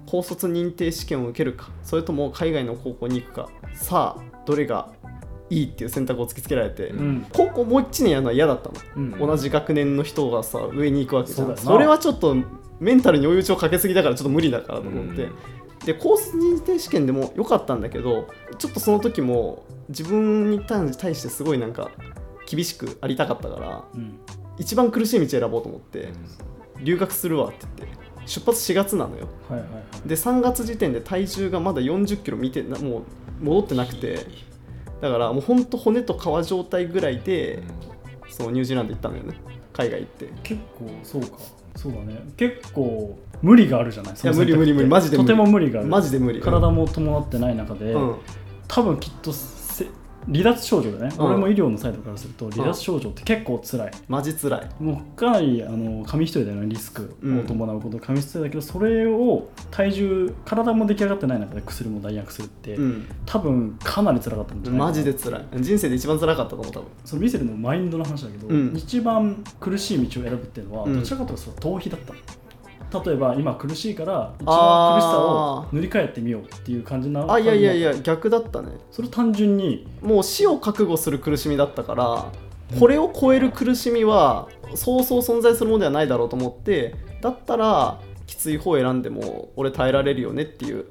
[0.06, 4.92] 高卒認定試験を受けるかそれとも海外の高校に行くかさあどれが
[5.50, 7.26] いいっていう選択を突きつけられて、うん。
[7.32, 9.18] 高校もう一年やるのは嫌だったの、うん。
[9.18, 12.36] 同じ学年の人がさ上に行くわけじゃんそれはちょっと
[12.80, 15.32] メンタルに追い打ちをかけすぎだからちょっと無理だからと思って、うん。
[15.84, 21.90] でコース認定試験でも良かったんだけどちょっとその時も自分に対してすごいなんか
[22.46, 24.18] 厳しくありたかったからうん。
[24.58, 26.08] 一番苦しい道選ぼうと思って
[26.82, 29.28] 留学するわって言って出発4月なのよ。
[29.48, 30.08] はいはいはい。
[30.08, 34.26] で3月時点で体重がまだ4 0キロ見てなもう戻ってなくて
[35.00, 37.62] だからもうほんと骨と皮状態ぐらいで
[38.28, 39.34] そのニュージーランド行ったのよね。
[39.72, 40.28] 海外行って。
[40.42, 41.28] 結構そうか。
[41.76, 42.20] そうだね。
[42.36, 44.14] 結構無理があるじゃない？
[44.14, 44.88] いや無理無理無理。
[44.88, 45.26] マジで無理。
[45.28, 45.88] とても無理がある。
[45.88, 46.40] マジで無理。
[46.40, 48.14] 体も伴ってない中で、うん。
[48.66, 49.57] 多分きっとせ
[50.26, 51.26] 離脱症状でね、うん。
[51.26, 54.82] 俺も医療のサイドからすると離脱症状って結構辛い、マジ辛い。
[54.82, 63.08] もうかなりあの紙一重だよねリスクを伴うこと、紙一重だけどそれを体重体も出来上がってない中で薬も代薬するって、うん。
[63.26, 65.44] 多分かなり辛かったんじゃないマジで辛い。
[65.60, 66.88] 人生で一番辛かったと思う多分。
[67.04, 68.72] そのミセルのマインドの話だけど、うん。
[68.76, 70.98] 一番苦しい道を選ぶっていうのは、うん。
[70.98, 72.12] どちらかというとその逃避だった
[72.92, 78.70] 例えば今苦しいから一番苦しさを塗り替えてみようっていう感じなあいやいやいや逆だったね。
[78.90, 79.86] それ単純に。
[80.00, 82.32] もう死を覚悟する苦しみだったから
[82.78, 90.84] これを超える苦しみはそうそう存在するものではないだろうと思ってだったらきつい方選んでも俺耐えられるよねっていう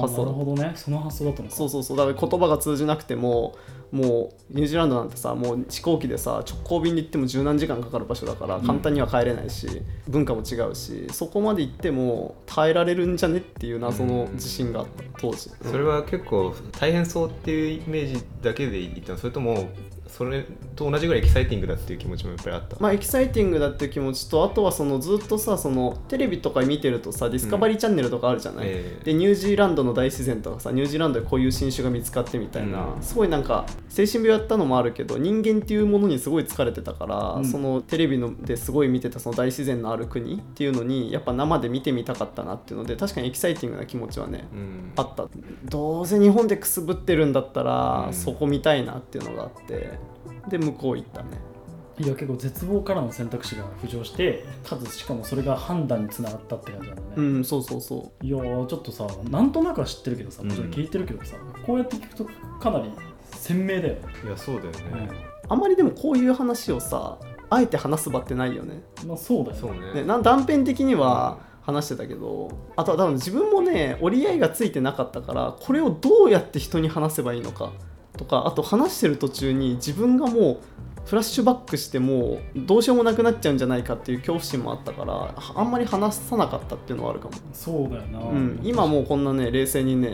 [0.00, 0.72] 発想なるほどね。
[0.76, 1.54] その発想だったのか。
[1.54, 1.96] そうそうそう。
[1.96, 3.54] だから言葉が通じなくても
[3.92, 9.66] もうニュージーランドなんてさもう飛行機でさ直行便で行っても十何時間かかる場所だから簡単には帰れないし、
[10.08, 19.18] 文化も違うしそこまで行っても耐えられるんじゃねっていう謎の自信があった当時、それは結構大変そうっていうイメージだけで言ったの？
[19.18, 19.68] それとも
[20.10, 20.44] それ
[20.76, 33.02] と同じぐらいエキサイティングだっていう気持ちもやっぱりあった、まあエキサイティングだっていう気持ちとあとはそのずっとさそのテレビとか見てるとさディスカバリーチャンネルとかあるじゃない、ええでニュージーランドの大自然とかさニュージーランドでこういう新種が見つかってみたいな、うん。
[33.02, 37.44] すごいなんか精神病やったのもあるけど人間っていうものにすごい疲れてたから、うん。
[37.44, 44.92] そのテレビのですごい見てたその大自然のある国っていうのにやっぱ生で見てみたかったなっていうので確かにエキサイティングな気持ちはね、うん。
[44.96, 45.28] あった。
[45.64, 48.14] どうせ日本でくすぶってるんだったら、うん。
[48.14, 49.98] そこ見たいなっていうのがあって
[50.48, 51.28] で向こう行ったね。
[51.98, 58.26] いや結構絶望からの選択肢が浮上してかつしかもそれが判断につながったって感じなんだね、うんそうそうそう。
[58.26, 61.36] いやーちょっとさなんとなくは知ってるけどさもちろん聞いてるけどさ、
[61.66, 62.26] こうやって聞くと
[62.58, 62.90] かなり
[63.32, 65.10] 鮮明だよね、いやそうだよね、
[65.48, 65.60] あん。
[65.60, 67.18] まりでもこういう話をさ
[67.50, 68.82] あえて話す場ってないよね。
[69.06, 69.60] まあそうだよね。
[69.60, 69.92] そうね。
[69.92, 77.72] ね、なん断片的には話してたけどあとは多分自分もね折り合いがついてなかったからこれをどうやって人に話せばいいのか
[78.16, 80.58] とかあと話してる途中に自分がもう
[81.04, 90.12] フラッシュバックしてもうどうしようもなくなっちゃうんじゃないかっていう恐怖心もあったからあんまり話さなかったっていうのはあるかも、そうだよな、うん、今もうこんなね冷静にね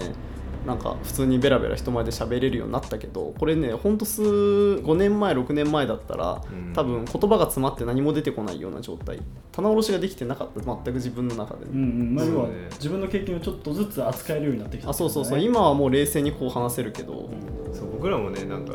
[0.66, 6.72] なんか普通にベラベラ人前で喋れるようになったけどこれねほんと数5年前6年前だったらうん。
[6.72, 9.18] 多分言葉が詰まって何も出てこないような状態。
[9.52, 10.60] 棚卸しができてなかった。
[10.60, 12.14] 全く自分の中で、うんうん。
[12.14, 14.90] まあ、要は自分の経験をちょっとずつ扱えるようになってきた。
[14.90, 15.40] あそうそうそう。
[15.40, 17.30] 今今はもう冷静にこう話せるけど、
[17.72, 18.74] そう僕らもねなんか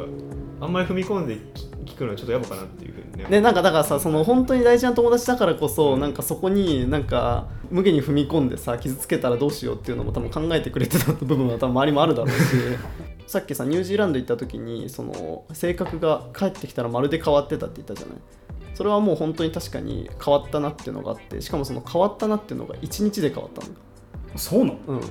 [0.60, 1.71] あんまり踏み込んで聞
[2.02, 3.30] くのはちょっとやばかなっていうふうにね。
[3.30, 6.00] ね、なんかだからさその本当に大事な友達だからこそ、うん。
[6.00, 12.36] なんかそこになんか無限に踏み込んでさ傷つけたらどうしようっていうのも多分考えてくれてた部分は多分周りもあるだろうし。
[13.28, 18.18] さっきさニュージーランド行った時にその性格が帰ってきたらまるで変わってたって言ったじゃない。
[18.74, 23.74] それはもう本当に確かに変わったなっていうのがあってしかもその変わったなっていうのが1日で変わったの
[24.36, 24.78] そうなの？
[24.88, 25.02] うん。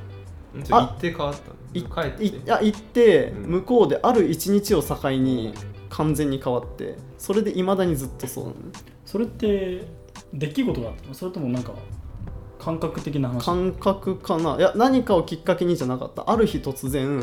[0.65, 1.41] 行って変わった
[1.79, 3.51] いの帰っていいや行ってうん。
[3.51, 5.55] 向こうである1日を境に
[5.91, 8.61] 完全に変わってそれでいまだにずっとそうなのね。
[9.05, 9.85] それって
[10.33, 11.15] 出来事があったの？
[11.15, 11.75] それともなんか
[12.59, 13.45] 感覚的な話？
[13.45, 14.57] 感覚かな。
[14.57, 16.31] いや何かをきっかけにじゃなかった。
[16.31, 17.21] ある日突然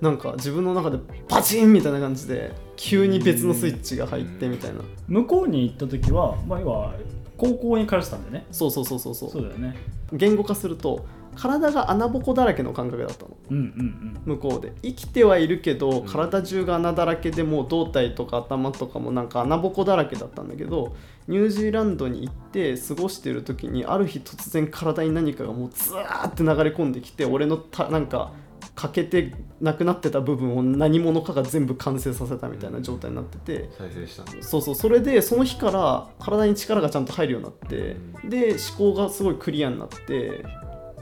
[0.00, 4.80] なんか自分の中でパチンみたいな感じで急に別のスイッチが入ってみたいな。
[5.08, 6.94] 向こうに行った時は、まあ、要は
[7.36, 8.46] 高校に通ってたんだよね。
[8.50, 9.30] そうそうそうそうそう。
[9.30, 9.76] そうだよね。
[10.12, 11.04] 言語化すると
[11.36, 13.36] 体が穴ぼこだらけの感覚だったの。
[13.50, 14.72] うんうん向こうで。
[14.82, 16.06] 生きてはいるけどん。
[16.06, 20.96] 体中が穴だらけでもう胴体とか頭とかもなんか穴ぼこだらけだったんだけど
[21.28, 28.32] ニュージーランドに行って過ごしてる時にある日突然体に何かがもうズワーって流れ込んできて俺のたなんか
[28.74, 33.70] 欠けてなくなってた部分を何者かが全部完成させたみたいな状態になってて。
[33.76, 37.96] 再生したそうそうそれでその日から体に力がちゃんと入るようになって
[38.28, 40.44] で思考がすごいクリアになって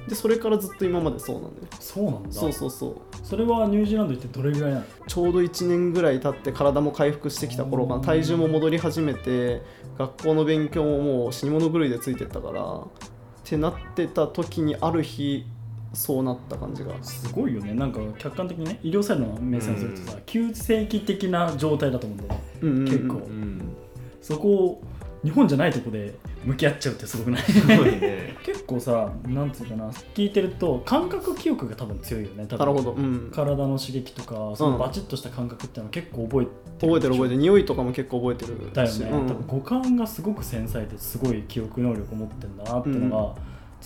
[0.08, 1.66] でそれからずっと今までそうなんだよ。
[1.72, 2.32] うんそうなんだ。
[2.32, 2.96] そうそうそう。
[3.22, 4.84] それはニュージーランド行ってどれぐらいなの？
[5.06, 8.00] ちょうど1年ぐらい経って体も回復してきた頃かな。
[8.00, 9.62] 体重も戻り始めて
[9.98, 12.62] 学校の勉強ももう死に物狂いでついてったから。
[12.62, 15.44] ってなってた時にある日
[15.92, 16.92] そうなった感じが。
[17.02, 17.72] すごいよね。
[17.74, 22.46] なんか客観的にね医療サイドの目線をするとさ、急性期的な状態だと思うんだよね。
[22.62, 23.14] うんうんうん結構。
[23.14, 23.76] うん
[24.22, 24.82] そこを
[25.24, 27.42] 日本じゃないとこで向き合っちゃうってすごくない？
[28.00, 28.36] ね。
[28.44, 32.58] 結構さなんつうかな聞いてると感覚記憶が多分強いよね多分。
[32.58, 40.22] なるほど、うん、体の刺激とかそのバチッとした感覚っていうのは結構覚えて覚えてる覚えてるる匂いとかも結構覚えてるしだよね、うん多分五感がす。
[40.24, 43.34] ごく繊細ですごい記憶能力を持ってんだなっていうのが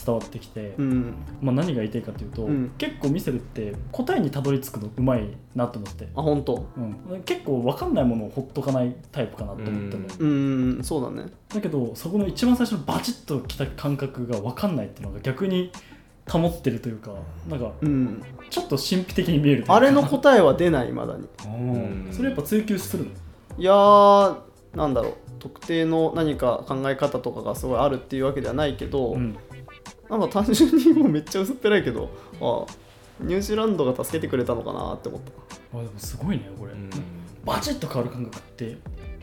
[0.05, 1.15] 伝わってきて、うん。
[1.41, 2.71] まあ、何が言いたいかというと、うん。
[2.79, 6.67] 結構ミセルって答えにたどり着くのうまいなと思って、あ本当。
[6.77, 9.97] うん、結構分かんないものをほっとかないタイプかなと思って。
[9.97, 11.31] も、うんうんそうだね。
[11.53, 15.73] だけどそこの一番最初のバチッときた感覚が分かんないっていうのが逆に
[16.31, 17.13] 保ってるというか
[17.49, 18.23] なんかうん。
[18.51, 21.29] ちょっと神秘的に見えるあれの答えは出ないまだに。
[21.47, 22.09] うん。
[22.13, 23.11] それやっぱ追求するの？
[23.59, 24.39] いやー
[24.75, 25.15] なんだろう。
[25.39, 29.37] 特定の何か考え方とかがすごいあるっていうわけではないけど、うん
[30.09, 32.67] なんか単純にもうめっちゃ薄っぺらいけどあ
[33.21, 35.79] ニュージーランドが助けてくれたのかなって思った。
[35.79, 36.91] あでもすごいねこれ、うん。
[37.45, 38.77] バチッと変わる感覚って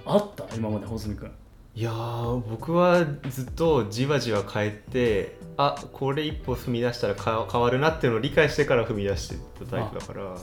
[0.06, 0.46] あった？
[0.56, 1.32] 今まで穂積君。
[1.76, 10.36] いやー僕はずっとじわじわ変えてあこれ一歩踏み出したらか変わるなっていうのを理解してから踏み出していったタイプだから。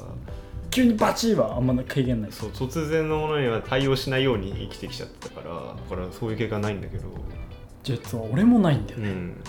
[0.70, 2.32] 急にバチーはあんま軽減ない。
[2.32, 7.04] そう突然のものには対応しないように生きてきちゃったからだからそういう経過ないんだけど
[7.82, 9.42] 実は俺もないんだよね、うん。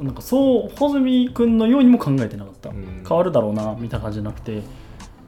[0.00, 0.06] うん。
[0.06, 3.04] なんかそう穂積君のようにも考えてなかった、うん。
[3.08, 4.62] 変わるだろうなみたいな感じじゃなくて、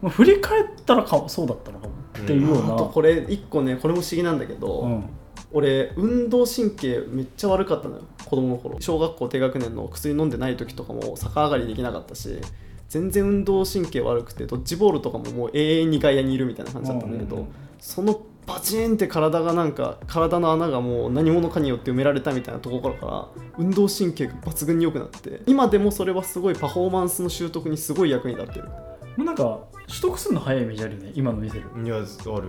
[0.03, 5.05] まあ、振り返ったらかそうだったのかもっていうような、あとこれ一個ねこれも不思議なんだけど、うん。
[5.53, 8.81] 俺運動神経めっちゃ悪かったのよ子供の頃。
[8.81, 12.41] 小学校低学年の薬飲んでない時とかも逆上がりできなかったし
[12.89, 17.47] 全然運動神経悪くてドッジボールとかももう永遠に外野にいるみたいな感じだったんだけど、
[17.79, 23.29] そのバチーンって体がなんか体の穴がもう何者かによって埋められたみたいなところから
[23.59, 28.69] 運動神経が抜群に良くなって今でもそれはすごいパフォーマンスの習得にすごい役に立ってる。
[29.17, 32.07] もうなんか取得するの早いイメージあるよね今の見せるいやある。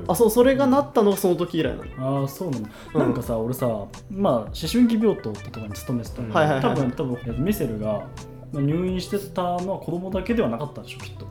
[0.07, 2.21] あそうそれがなったのがその時以来なの。
[2.21, 3.01] ああそうなんだ、うん。
[3.01, 3.67] なんかさ俺さ
[4.09, 8.07] まあ思春期病棟ってとこに勤めてたの、はいはいはい多分多分えミセルが
[8.51, 11.27] まあ入院してたのは子供だけではなかったでしょきっと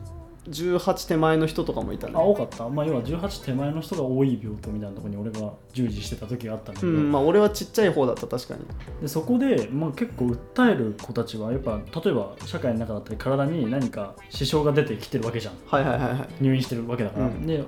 [0.49, 2.13] 18手前の人とかもいたね。
[2.15, 2.69] あ多かった？
[2.69, 8.61] まあ要は18手前の人が多い病棟みたいなところに俺が従事してた時があったんだけど、うんまあ俺はちっちゃい方だった確かに。
[9.01, 15.53] でそこで、まあ、結構訴える子たちはやっぱ例えば社会の中だったり体に何か支障が出てきてるわけじゃん。
[15.67, 16.27] はいはいはいはい。
[16.41, 17.45] 入院してるわけだから、うん。
[17.47, 17.63] で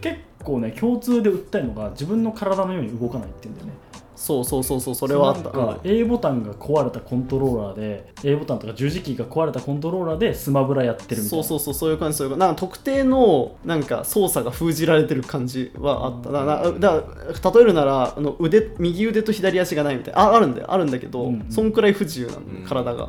[0.00, 3.72] 結構ね共通で訴えるのが自分の体のように動かないっていうんだよね
[4.20, 5.44] そうそうそうそうそれはあった。
[5.44, 11.40] なんか A ボタンが壊れたコントローラーで A ボタンとか十字キーが壊れたコントローラーでスマブラやってるみたいな。
[11.40, 12.40] そうそうそうそういう感じそういう感じ。
[12.40, 16.30] なんか特定のなんか操作が封じられてる感じはあった。
[16.30, 17.08] だだだか
[17.44, 20.20] ら例えるならあの腕右腕と左足がないみたいな。
[20.20, 20.70] ああるんだよ。
[20.70, 23.08] あるんだけど、うんそんくらい不自由なの、うん体が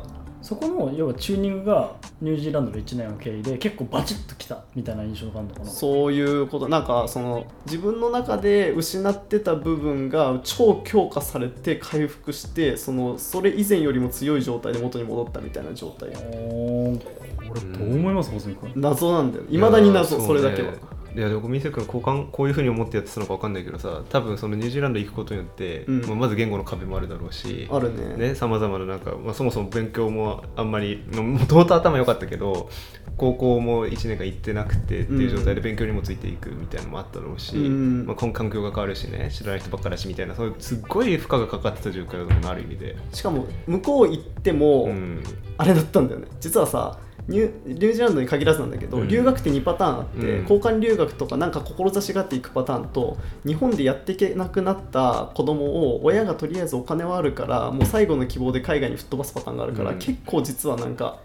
[0.52, 5.66] そこの要はチューニングがニュージーランドの1年の経緯で結構バチッときたみたいな印象があるのかな。
[5.66, 7.06] そういうことなんか。
[7.08, 16.10] その自分の中で失ってた部分が超強化されて回復してそのそれ以前よりも強い状態で元に戻ったみたいな状態。
[16.10, 18.30] おーこれどう思います？
[18.30, 18.72] 細見君。
[18.76, 19.44] 謎なんだよ。
[19.48, 20.72] いまだに謎それだけは、
[21.14, 26.00] いやでもミセ君こうかんこういうふうに思ってやってたのか分かんないけどさ多分そのニュージーランド行くことによって、うん。
[26.06, 28.28] まあまず言語の壁もあるだろうしあるね。
[28.28, 32.70] ねさまざまななんか、まあ、そもそも勉強もあんまりもともと頭良かったけど
[33.18, 38.06] 高校も1年間行ってなくてっていう状態で勉強にもついていくみたいなのもあっただろうし、うん。
[38.06, 42.96] まあ、環境が変わるしね知らない人ばっかだしみたいなそういうすっごい負荷がかかってた状況だもんある意味で。
[43.12, 45.22] しかも向こう行っても、うん。
[45.58, 46.28] あれだったんだよね。
[46.40, 49.08] 実はさニュニュージーランドに限らずなんだけど、うん。
[49.08, 50.42] 留学って2パターンあって、うん。
[50.42, 59.98] 交換留学とかなんか志があっていくパターンと日本でやっていけなくなった子供を親がとりあえずお金はあるからもう最後の希望で海外に吹っ飛ばすパターンがあるから、うん。
[59.98, 61.20] 結構実はなんか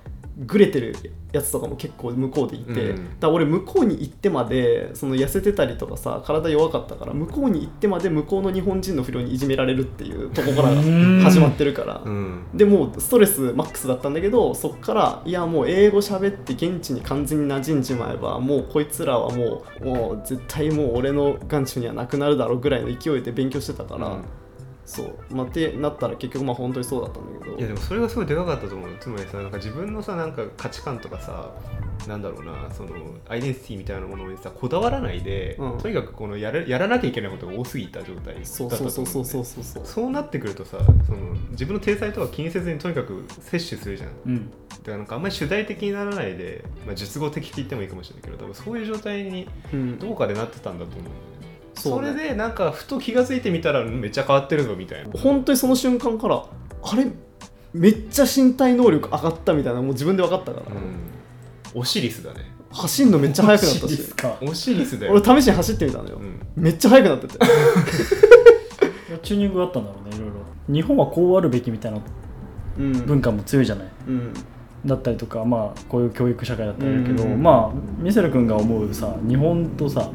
[0.45, 0.95] グレてる
[1.31, 2.95] やつとかも結構向こうでいて、うん。
[2.95, 11.21] だから俺向こうに行ってまでその痩せてたりとかさ体弱かったから向こうに行ってまで向こうの日本人の不良にいじめられるっていうとこからうん。
[11.21, 12.01] 始まってるから。
[12.05, 12.45] うん。
[12.53, 24.23] でもうストレスマックスだったんだけどそっからいやもう英語喋って現地に完全に馴染んじまえばもうこいつらはもうもう絶対もう俺の眼中にはなくなるだろうぐらいの勢いで勉強してたから、うん
[24.87, 25.15] そう。
[25.29, 27.57] まあってなったら結局まあ本当にそうだったんだけど。
[27.57, 31.51] いやでもそれがすごいでかかったと思うつまりさなんか自分のさなんか価値観とかさ
[32.07, 32.95] なんだろうなその
[33.27, 35.77] アイデンティティみたいなものにさこだわらないで、うん。
[35.77, 39.85] とにかくこのやるやらなきゃいけないことが多すぎた状態だったそうと思そうそうそううそうそうそう。
[39.85, 44.09] そうなってくるとさその自分の体裁とか気にせずにとにかく摂取するじゃん。
[44.25, 44.49] うん。
[44.69, 49.99] だからなんかあんまり主題的にならないで、まあ、術後的って言ってもいいかもしれないけど多分そういう状態にうん。
[49.99, 51.36] どこかでなってたんだと思うんだよね
[51.79, 55.09] それでなんかふと気が付いてみたらうんめっちゃ変わってるぞみたいな。
[55.19, 56.43] 本当にその瞬間から
[56.83, 57.07] あれ？
[57.73, 61.79] めっちゃ身体能力上がったみたいなのもう自分で分かったから、うん。
[61.79, 62.51] オシリスだね。
[62.71, 64.13] 走るのめっちゃ速くなったし。
[64.41, 65.13] オシリスだよ。
[65.13, 66.39] 俺試しに走ってみたのよ、うん。
[66.55, 67.37] めっちゃ速くなってて。
[69.23, 70.35] チューニングがあったんだろうねいろいろ。
[70.73, 71.99] 日本はこうあるべきみたいな
[72.79, 72.93] うん。
[73.05, 73.87] 文化も強いじゃない？
[74.07, 74.33] うん。
[74.85, 77.41] だったりとかまあこういう教育社会だったりあるけど、うん。
[77.43, 80.09] まあミセル君が思うさ日本とさ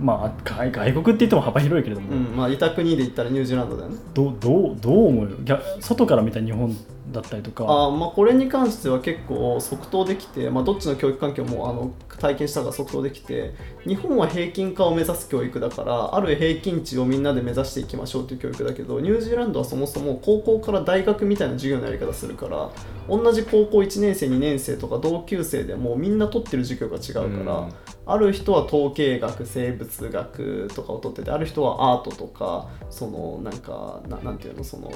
[0.00, 3.96] まあ外外国って言っても幅広いけれども、うん、まあ、いた国で言ったらニュージーランドだよね。
[4.12, 5.30] どうどうどう思う？
[5.30, 6.76] よ逆外から見た日本
[7.14, 7.64] だったりとか。
[7.64, 13.54] あーまあ、これに関しては結構即答できて、まあ、どっちの教育環境もあの体験したから即答できて
[13.86, 22.70] 日本は平均化を目指す教育だからある平均値をみんなで目指していきましょうという教育だけどニュージーランドはそもそも高校から大学みたいな授業のやり方するから
[23.08, 27.72] 同じ高校1年生2年生とか同級生でもみんな取ってる授業が違うから、うん。
[28.06, 34.90] ある人は統計学生物学とかを取っててある人はアートとかそのなんかななんていうのその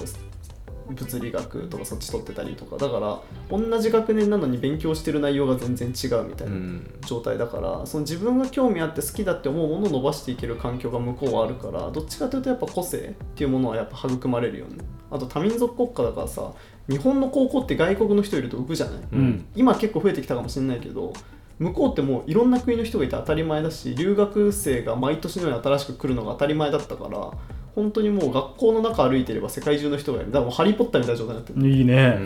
[0.91, 3.21] 物理学とかそっち取ってたりとかだから
[3.51, 14.85] 同じ学年なのに勉強してる内容が全然違うみたいな状態だから、その自分が興味あって好きだって思うものを伸ばしていける環境が向こうはあるからどっちかというとやっぱ個性っていうものはやっぱ育まれるよね。
[15.11, 16.53] あと多民族国家だからさ
[16.89, 19.47] 日本の高校って外国の人いると浮くじゃない、うん。
[19.57, 21.13] 今結構増えてきたかもしれないけど
[21.59, 27.33] 向こうってもういろんな国の人がいて当たり前だし留学生が毎年のように新しく来るのが当たり前だったから
[27.79, 30.33] 本当にもう学校の中歩いてれば世界中の人がいる。
[30.33, 32.19] だからもうハリー・ポッターみたいな状態になってる、いいね、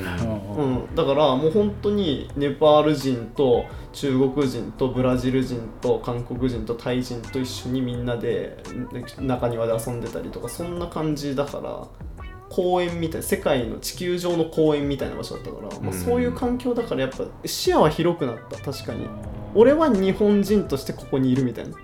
[0.57, 8.57] ううんうん、だからもう本当にネパール人と中国人とブラジル人と韓国人とタイ人と一緒にみんなで
[8.93, 11.87] ね中庭で遊んでたりとかそんな感じだから。
[12.49, 18.59] 公園みたいな世界の地球上の公園みたいな場所だったから、まあ、うんそういう環境だからやっぱ視野は広くなった。
[18.59, 19.09] 確かに。
[19.55, 21.79] 俺は日本人としてここにいるみたいな。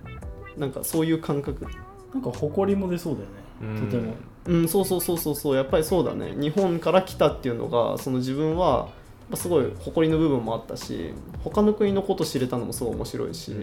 [0.59, 1.67] なんかそういう感覚。
[2.13, 4.15] なんか誇りも出そうだよね、うんとても。
[4.47, 5.57] うんそうそうそうそうそう。
[5.57, 6.33] やっぱりそうだね。
[6.37, 8.87] 日本から来たっていうのがその自分は
[9.29, 11.13] まあすごい誇りの部分もあったし
[11.45, 13.55] 他の国のこと知れたのもすごい面白いし、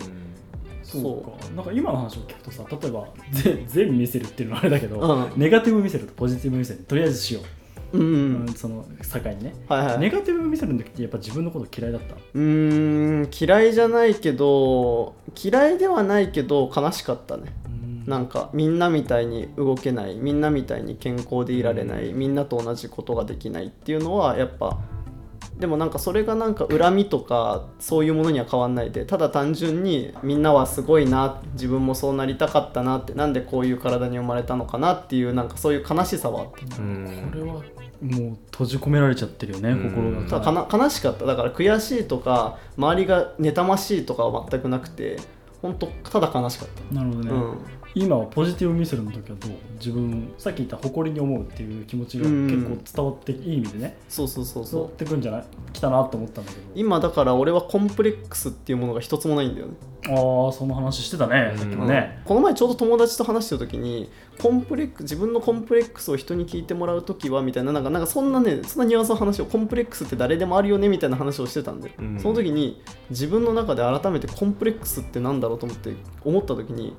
[0.84, 1.24] そう。
[1.24, 1.52] か。
[1.56, 5.39] なんか今の話を聞くとさ例えば全 全見せるっていうのはあれだけど、うん。
[5.41, 7.39] ネガティブ見せるとポジティブ見せるとりあえずしよ
[7.93, 7.98] う。
[7.98, 8.36] んうう、ん。
[8.41, 10.00] うんその境にね、はいはい。
[10.00, 12.14] ネガティブ見せるの時ってやっぱ自分のこと嫌いだった？
[12.14, 17.54] うーん嫌いじゃないけど嫌いではないけど悲しかったね
[18.06, 24.78] なんかみんなみたいに動けないみんなみたいに健康でいられないみんなと同じことができないっていうのはやっぱ
[25.58, 36.82] でもなんかそれがなんか恨みとかそういうものには変わんないでただ単純にみんなはすごいな自分もそうなりたかったなってなんでこういう体に生まれたのかなっていうなんかそういう悲しさはあった。
[36.82, 37.30] うん。
[37.32, 37.53] これは
[38.01, 39.89] もう閉じ込められちゃってるよね、うん。
[39.91, 40.30] 心が。
[40.30, 41.26] ただかな悲しかった。
[41.26, 45.18] だから悔しいとか周りが妬ましいとかは全くなくて
[45.62, 47.58] 本当ただ悲しかった、なるほどね、うん
[47.96, 53.98] 今はポジティブ見せるの時はどう自分さっき言った誇りに思うっていう気持ちが結構伝わって、いい意味でね。
[54.10, 55.46] そうそうそう伝わっそうてくんじゃない？
[55.72, 56.64] 来たなって思ったんだけど。
[56.76, 59.74] 今だから俺はコンプレックスっていうものが一つもないんだよね。
[60.08, 61.58] ああその話してたね、うん。
[61.58, 72.20] さっきもね、この前ちょうど友達と話してる時にコンプレック自分のコンプレックスを人に聞いてもらう時はみたいななんかなんかそんなねそんなニュアンスの話をコンプレックスって誰でもあるよねみたいな話をしてたんで、うん。
[72.20, 75.93] その時に自分の中で改めてコンプレックスってなんだろうと思って
[76.26, 76.96] 思った時に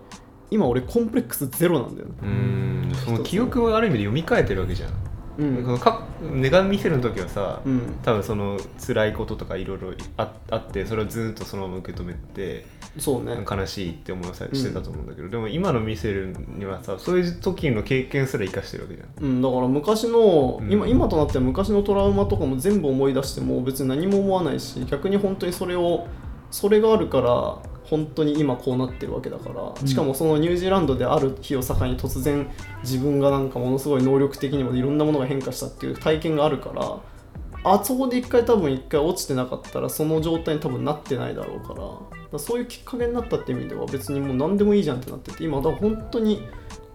[0.50, 2.14] 今俺コンプレックスゼロなんだよね。
[2.22, 2.92] うん。
[3.04, 4.90] その記憶をある意味で読み替えてるわけじゃん、
[5.38, 5.64] うん。
[5.64, 7.96] このかネガ見せる時はさ、うん。
[8.02, 12.64] 多分その辛いこととかいろいろああってそれをずっとそのまま受け止めて
[12.98, 13.44] そうね。
[13.48, 19.24] 悲しいって思いをさしてたと思うんだけど、でも今の見せるにはさそういう時の経験すら生かしてるわけじゃん。
[19.24, 20.72] うん、だから昔の、うん。
[20.72, 26.06] 今今となっては昔のトラウマとかも全部思い出しても別に何も思わないし逆に本当にそれを
[26.50, 27.58] それがあるから
[27.88, 32.48] 本当に今こうなってるわけだからしかもそのニュージーランドである日を境に突然
[32.82, 36.98] 自分がなんかものすごい能力的にもいろんなものが変化したっていう体験があるから
[37.64, 42.00] あそこで一回多分一回落ちてなかったらその状態に多分なってないだろうからだか
[42.32, 46.46] らそういうきっかけになったっていう意味では別にもう何でもいいじゃんってなってて今だから本当に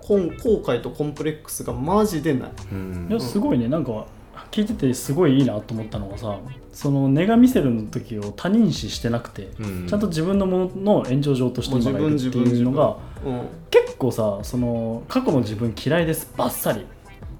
[0.02, 2.52] 後後悔とコンプレックスがマジでない。
[2.72, 3.08] うん。
[3.10, 4.08] いやすごいねなんか
[4.52, 6.38] 聞いててすごいいいなと思ったのがさ
[6.72, 9.88] そのネガ見せるの時を他人視してなくて、うん。
[9.88, 13.41] ちゃんと自分のものの炎上上として今がいるっていうのがうん。
[13.69, 16.86] 結構さその過去の自分嫌いですバッサリ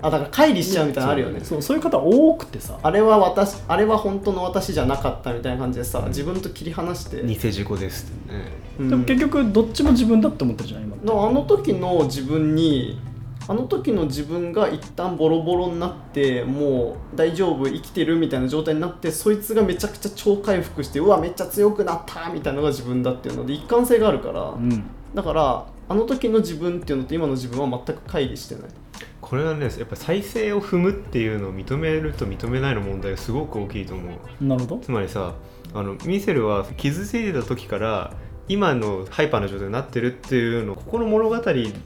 [0.02, 1.42] あだから乖離しちゃうみたいなのあるよね。
[1.44, 2.80] そうそういう方多くてさ。
[2.82, 8.52] あれは私あれは本当の私じゃなかったみたいな感じでさ自分と切り離して、偽事故ですってね。
[8.80, 8.90] うん。
[8.90, 13.00] でも結局どっちも自分だって思ってるじゃん今あの時の自分に
[13.52, 24.86] あの時の自分が一旦ボロボロになってもう大丈夫生きてるみたいな状態になってそいつがめちゃくちゃ超回復してうわめっちゃ強くなったみたいなのが自分だっていうので一貫性があるから、うん。
[25.14, 28.64] だからあの時の自分っていうのと今の自分は全く乖離してない。
[29.20, 34.46] これはねやっぱ再生を踏むっていうのを認めると認めないの問題がすごく大きいと思う。
[34.46, 34.78] なるほど。
[34.78, 35.36] つまりさ
[35.74, 38.14] あのミセルは傷ついてた時から
[38.48, 41.38] 今のハイパーな状態になってるっていうのここの物語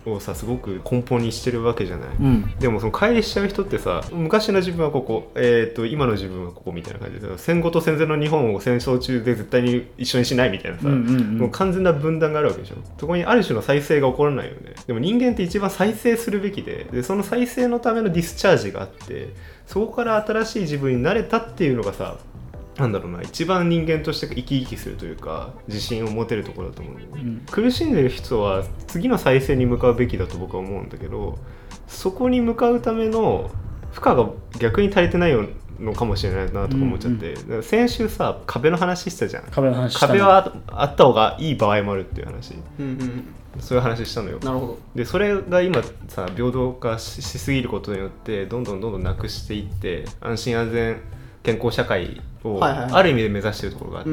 [0.05, 2.55] をさすごく根本にしてるわけじゃない、うん。
[2.59, 11.37] でもその乖離しちゃう人ってさ昔の自分はここ、えー、と今の自分はここみたいな感じで戦後と戦前の日本を戦争中で絶対に一緒にしないみたいなさ、うんうんうん。
[11.37, 12.75] もう完全な分断があるわけでしょ。
[12.99, 14.73] そこにある種の再生が起こらないよね。
[14.87, 19.29] でも人間って一番再生するべきででその再生のためのディスチャージがあって
[19.67, 22.17] そこから新しい自分になれたっていうのがさ
[22.77, 26.95] なんだろうな一番人間として生き生きするというか自信を持てるところだと思う。
[26.95, 27.45] ねうん。
[27.49, 31.37] 苦しんでる人は次の再生に向かうべきだと僕は思うんだけど
[31.87, 33.49] そこに向かうための
[33.91, 35.33] 負荷が逆に足りてない
[35.79, 39.43] のかもしれないなとか思っちゃって、だから先週さ壁の話してたじゃん。
[39.43, 42.55] 壁の話壁はああった方がいい場合もあるっていう話。
[42.79, 43.25] うんうん。
[43.59, 44.39] そういう話したのよ。
[44.43, 44.79] なるほど。
[44.95, 50.97] でそれが今さ平等化ししすぎることによってどんどんどんどんなくしていって安心安全
[51.45, 54.11] 健康社会をある意味で目指してるところがあって、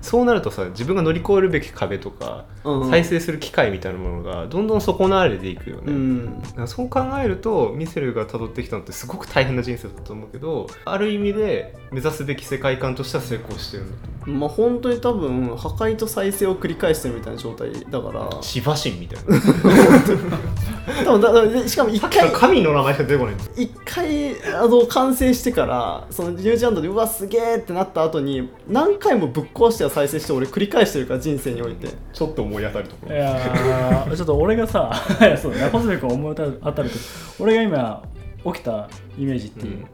[0.00, 2.90] そうなるとさ自分が乗り越えるべき壁とか、うんうん。
[2.90, 18.20] 再生する機会みたいなものがどんどん損なわれていくよね、うんだからそう考えるとミセルが辿ってきたのってすごく大変な人生だと思うけどある意味で目指すべき世界観としては成功してるんだとまあ本当に多分破壊と再生を繰り返してるみたいな状態だから。
[18.20, 19.40] 思うシバ神みたいな
[21.04, 23.34] 多分だしかも一回神の名前しか出てこない。
[23.56, 31.88] 一回あの完成してからそのニュージーランドでうわすげえってなった後に何回もぶっ壊しては再生して俺繰り返してるから人生において。
[32.12, 33.16] ちょっと思い当たるところ。
[33.16, 34.90] いやーちょっと俺がさ
[35.40, 36.96] そうだねホズメ君思い当たると
[37.38, 38.02] 俺が今
[38.44, 39.86] 起きたイメージっていう、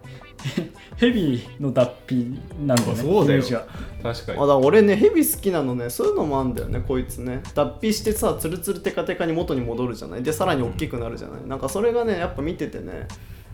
[0.97, 2.13] ヘビの脱皮
[2.65, 3.23] なんだよねそうだよ。
[3.25, 3.67] イメージが
[4.03, 4.39] 確かに。
[4.39, 7.43] あだから俺ねヘビ好きなのねそういうのもあんだよねこいつね。
[7.55, 10.23] 脱皮してさツルツルテカテカに元に戻るじゃない？
[10.23, 13.09] でさらに大きくなるじゃない、なんかそれがねやっぱ見ててね。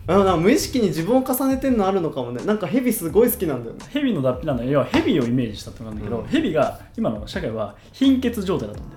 [0.09, 2.43] あなんか無意識に自分を重ねてんのあるのかもね。
[2.45, 3.85] なんかヘビすごい好きなんだよね。
[3.89, 4.71] ヘビの脱皮なんだよ。
[4.71, 6.27] 要はヘビをイメージしたってことなんだけど、うん。
[6.27, 8.96] ヘビが今の社会は貧血状態だと思うんだよ。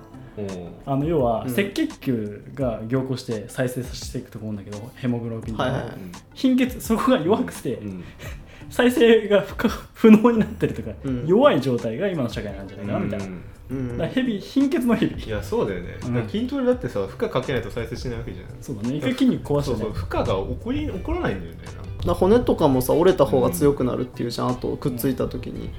[0.85, 1.51] あの要はうん。
[1.51, 5.95] 赤血球が凝固して再生させていくと思うんだけどヘモグロビンとか、はいはいはい。
[6.33, 8.03] 貧血そこが弱くて、うん。
[8.69, 11.25] 再生が不可不能になってるとか、うん。
[11.27, 13.41] 弱い状態が今の社会なんじゃないかなみたいな、うん。
[13.71, 16.29] うんだヘビ貧血のヘビいやそうだよね、うん。
[16.29, 18.45] 筋トレだってさ負荷かけないと再生しないわけじゃん。
[18.61, 18.97] そうだね。
[18.97, 19.79] 一回筋肉壊してね。
[19.79, 21.59] そうそう負荷が起こり起こらないんだよね
[22.05, 25.69] だ骨とかもさ折れた方が強くなるっていうじゃん、あとくっついた時に、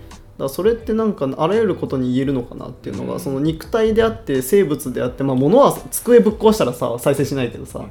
[0.42, 3.20] だからそれってなんかあらゆることに言えるのかなっていうのが、うん。
[3.20, 7.88] その肉体であって生物であってまあ物は机ぶっ壊したらさ再生しないけどさ、うん。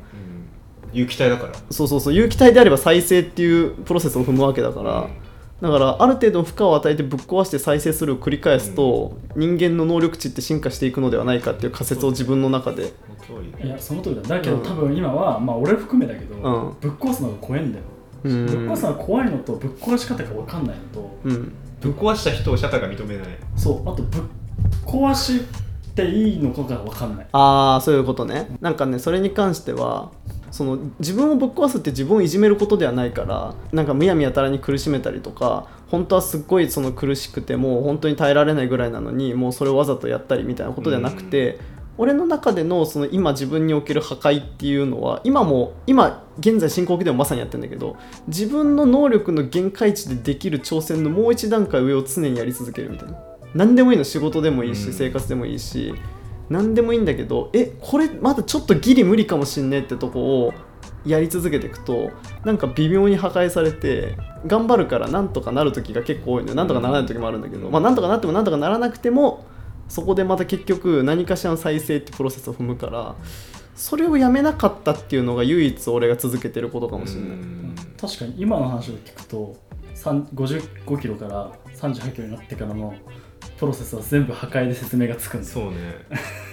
[0.91, 1.53] 有機体だから。
[1.69, 2.13] そうそうそう。
[2.13, 5.09] 有機体であれば再生っていうプロセスを踏むわけだから、うん。
[5.61, 12.91] だからある程度の負荷を与えてぶっ壊して再生するを繰り返すと、人間の能力値って進化していくのではないかっていう仮説を自分の中で。
[13.63, 14.21] いやその通りだ。
[14.23, 14.63] だけど、うん。
[14.63, 16.39] 多分今はまあ俺含めだけど、う
[16.71, 16.75] ん。
[16.81, 17.85] ぶっ壊すのが怖いんだよ、
[18.25, 18.45] うん。
[18.45, 23.27] ぶっ壊すのが怖いのとぶっ壊し方が分かんないのとうんぶっ壊した人を社会が認めない。
[23.57, 24.21] そうあとぶっ
[24.85, 25.41] 壊し
[25.95, 27.27] ていいのかが分かんない。
[27.31, 28.55] ああそういうことね。
[28.61, 30.11] なんかねそれに関しては
[30.51, 41.59] その自分をぶっ壊すって自分をいじめることではないからなんかむやみやたらに苦しめたりとか本当はすっごいその苦しくてもう本当に耐えられないぐらいなのにもうそれをわざとやったりみたいなことではなくて、
[42.01, 47.95] 俺の中でのその今自分における破壊っていうのは今も今現在進行形でもまさにやってるんだけど
[48.27, 53.19] 自分の能力の限界値でできる挑戦のもう一段階上を常にやり続けるみたいな。
[53.53, 54.93] 何でもいいの仕事でもいいし、うん。
[54.93, 55.93] 生活でもいいし
[56.49, 60.53] 何でもいいんだけどえこれまだちょっとギリ無理かもしんねえってとこを
[61.05, 62.09] やり続けていくと
[62.43, 66.55] なんか微妙に破壊されて頑張るからなんとかなる時が結構多いのよ。
[66.55, 69.45] なんとかならない時もあるんだけど、まあなんとかなってもなんとかならなくても
[69.91, 73.13] そこでまた結局何かしらの再生ってプロセスを踏むから
[73.75, 77.29] それをやめなかったっていうのが唯一俺が続けてることかもしれない。
[77.31, 77.75] うん。
[77.99, 79.57] 確かに今の話を聞くと
[79.95, 82.93] 3 55キロから38キロになってからの
[83.57, 85.65] プロセスは全部破壊で説明がつくんですよ。
[85.65, 85.77] そうね。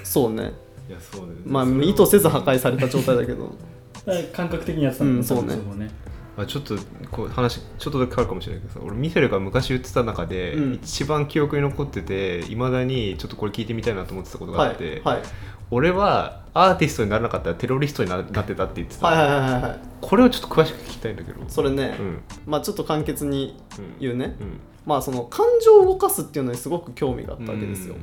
[0.03, 0.53] そうね。
[0.89, 1.35] いやそうね。
[1.47, 3.55] まあ意図せず破壊された状態だけど。
[4.33, 5.55] 感覚的にやってたんだうんそうね。
[5.85, 5.91] ね
[6.39, 6.77] まあ、ちょっと
[7.11, 10.75] こう話ちょっとだけ変わるかもしれないけどさ俺ミセルが昔言ってた中で、うん。
[10.75, 15.23] 一番記憶に残ってていまだにちょっとこれ聞いてみたいなと思ってたことがはいあって、はい
[15.71, 19.81] 俺はアーティストにならなかったらテロリストにななってたって言ってた、はいはいはいはいはい。
[20.01, 21.45] これをちょっと詳しく聞きたいんだけど。
[21.47, 22.23] それね、うん。
[22.47, 23.61] まあちょっと簡潔に
[24.01, 24.61] 言うね、うん。
[24.87, 27.97] まあその感情を動かすっていうのにすごく興味があったわけですよ、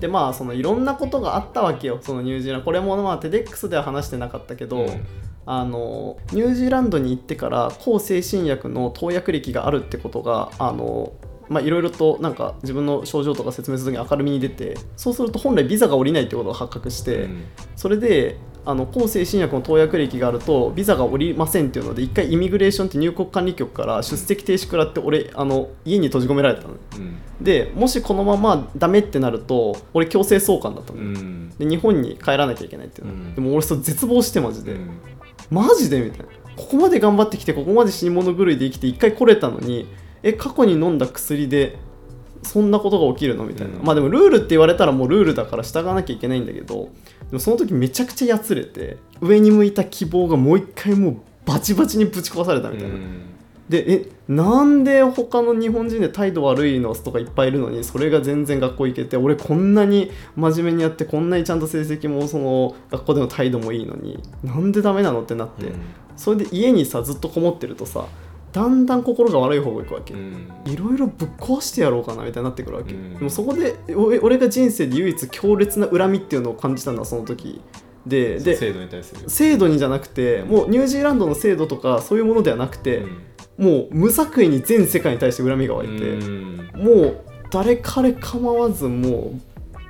[0.00, 1.98] でまあそのいろんなことがあったわけよ。
[2.00, 2.64] そのニュージーランド。
[2.64, 5.06] これもまあテデックスでは話してなかったけど、うん
[5.46, 11.12] あのニュージーランドに行ってから抗精神薬の投薬歴があるってことがあの
[11.48, 17.44] まあいろいろとなんか自分の症状とか説明するときに明るみに出てそうすると本来ビザが下りないってことが発覚して、うん。
[17.76, 26.70] それであの抗精神薬の投薬歴があるとビザが下りませんっていうので一回イミグレーションって入国管理局から出席停止食らって俺あの家に閉じ込められたの。
[26.70, 27.18] うん。
[27.40, 31.50] でもしこのままダメってなると俺強制送還だったの、うん。
[31.50, 33.34] で日本に帰らなきゃいけないっていうの、うん。
[33.36, 34.90] でも俺それ絶望してマジで、うん
[35.50, 36.00] マジで？
[36.00, 36.26] みたいな
[36.56, 39.86] ここまで頑張ってきてここまで死に物狂いで生きて一回来れたのに
[40.22, 41.78] え過去に飲んだ薬で
[42.42, 43.44] そんなことが起きるの？
[43.44, 43.84] みたいな、うん。
[43.84, 46.90] まあでもルールって言われたらもうルールだから従わなきゃいけないんだけど
[47.30, 52.96] でもその時めちゃくちゃやつれて上に向いた希望がもう一回もうバチバチにぶち壊されたみたいな、
[53.68, 65.72] でえなんで他の日本人で態度悪いのとかいっぱいいるのにそれが全然学校行けて俺こんなに真面目にやってこんなにちゃんと成績もその学校での態度もいいのになんでダメなのってなって、
[66.16, 68.06] それで家にさずっとこもってるとさ
[68.52, 70.50] だんだん心が悪い方向行くわけ、うん。
[70.64, 73.14] いろいろぶっ壊してやろうかなみたいになってくるわけ、うん。
[73.14, 77.60] でもそこで俺俺が人生で唯一強烈な恨みっていうのを感じたのはその時
[78.06, 79.28] でで制度に対する。
[79.28, 83.64] 制度にじゃなくてもうニュージーランドの制度とかそういうものではなくて、うん。
[83.64, 86.70] もう無作為に全世界に対して恨みが湧いて、うん。
[86.74, 89.32] もう誰彼構わずも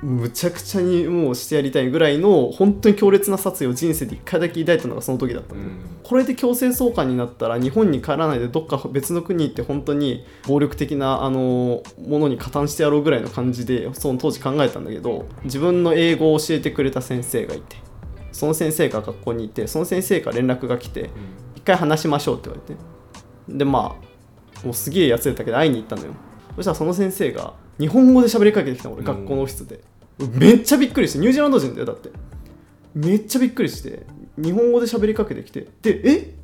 [0.01, 5.79] うむちゃくちゃにもうしてやりたいぐらいの本当に強烈な殺意を人生で一回だけ抱いたのがその時だったの、うん。
[6.03, 17.75] これで強制送還になったら日本に帰らないでどっか別の国行って本当に暴力的なあのものに加担してやろうぐらいの感じでその当時考えたんだけど自分の英語を教えてくれた先生がいて
[18.37, 21.09] その先生が学校にいてその先生から連絡が来て
[21.55, 22.79] 一回話しましょうって言われて。
[23.57, 26.11] でまあもうすげえやつれたけど会いに行ったのよ。
[26.55, 29.79] そしたらその先生が日本語で喋りかけてきたの俺学校のオフィスで、
[30.33, 32.09] めっちゃびっくりしてニュージーランド人だよだって。
[32.93, 34.05] めっちゃびっくりして
[34.37, 35.67] 日本語で喋りかけてきて。
[35.81, 36.35] でえ？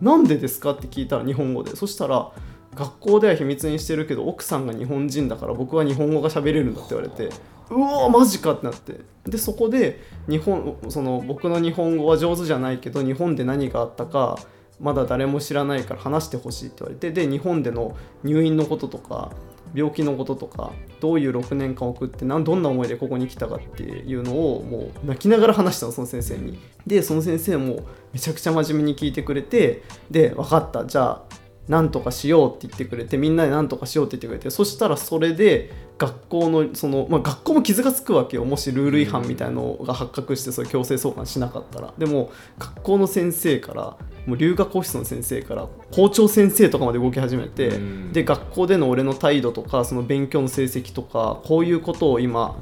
[0.00, 1.76] なんでですかって聞いたら日本語で。
[1.76, 2.30] そしたら
[2.74, 7.30] 学校では秘密にしてるけど奥さんが日本人だから僕は日本語が喋れるんだって言われて
[7.70, 9.00] うおマジかってなって。
[9.24, 14.38] でそこで日本その僕の日本語は上手じゃないけど日本で何があったか
[14.80, 19.32] まだ誰も知らないから話してほしいって言われてで日本での入院のこととか
[19.74, 26.58] 病気のこととかどういう6年間送ってなんどんな思いでここに来たかっていうのをもう泣きながら話したのその先生に。
[26.86, 27.80] でその先生も
[28.12, 30.86] めちゃくちゃ真面目に聞いてくれてで分かった。
[30.86, 31.36] じゃあ
[31.68, 41.92] なんとかしようって言ってくれてみんなでなんとかしようって言ってくれてそしたらそれで学校のその、まあ、学校も傷がつくわけよもしルール違反みたいなのが発覚してそれ強制送還しなかったら。
[41.98, 43.96] でも学校の先生から
[44.26, 48.12] もう留学オフィスの先生から校長先生とかまで動き始めてうん。
[48.12, 52.56] で学校での俺の態度とかその勉強の成績とかこういうことを今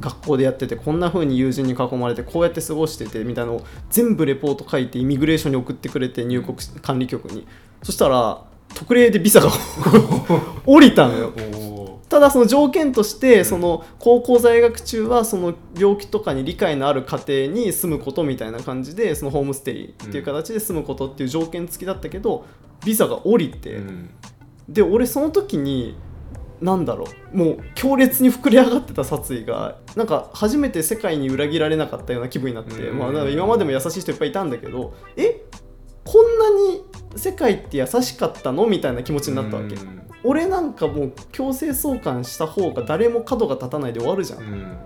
[0.00, 7.46] 学校でやっててこんな風に友人に囲まれてこうやって過ごしててみたいなのを全部レポート書いてイミグレーションに送ってくれて入国管理局に
[7.84, 8.42] そしたら
[8.74, 9.50] 特例でビザが
[10.66, 11.32] 降りたのよ。
[11.36, 22.44] おただその条件としてその高校在学中はその病気とかに理解のある家庭に住むことみたいな感じでそのホームステイっていう形で住むことっていう条件付きだったけど
[22.84, 24.10] ビザが降りて、うん。
[24.68, 25.96] で俺その時に
[26.60, 32.98] なんだろうもう強烈に膨れ上がってた殺意がなんか初めて世界に裏切られなかったような気分になって、うん。
[32.98, 35.42] まあ、今までも優しい人いっぱいいたんだけどえ？
[36.04, 36.84] こんなに
[37.16, 38.66] 世界って優しかったの？
[38.66, 40.02] みたいな気持ちになったわけ、うん。
[40.22, 44.76] 俺なんかもう強制送還した方が誰も角が立たないで終わるじゃん、うん。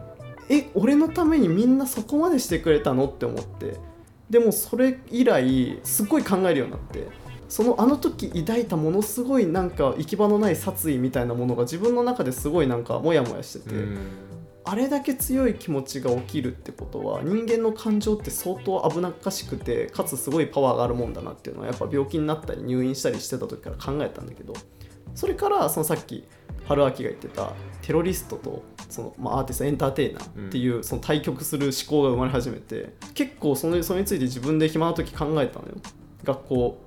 [0.49, 3.07] え俺のためにみんなそこまでしてくれたの？
[3.07, 3.77] って思って。
[4.31, 7.09] でもそれ以来すっごい考えるようになって。
[7.49, 13.99] そのあの時抱いたものすごいなんか行き場のない殺意みたいなものが自分の中ですごいなんかモヤモヤしてて、うん
[14.71, 24.53] あれだけ強い気持ちが起きるってことは人間の感情って相当危なっかしくてかつすごいパワーがあるもんだなっていうのはやっぱ病気になったり入院したりしてた時から考えたんだけど
[25.15, 26.29] それからそのさっき
[26.67, 35.77] 春秋が言ってたテロリストとその、まあ、アーティストエンターテイナーっていうその対局する思考が生まれ始めて結構そのそれについて自分で暇な時考えたのよ。
[36.25, 36.79] 学校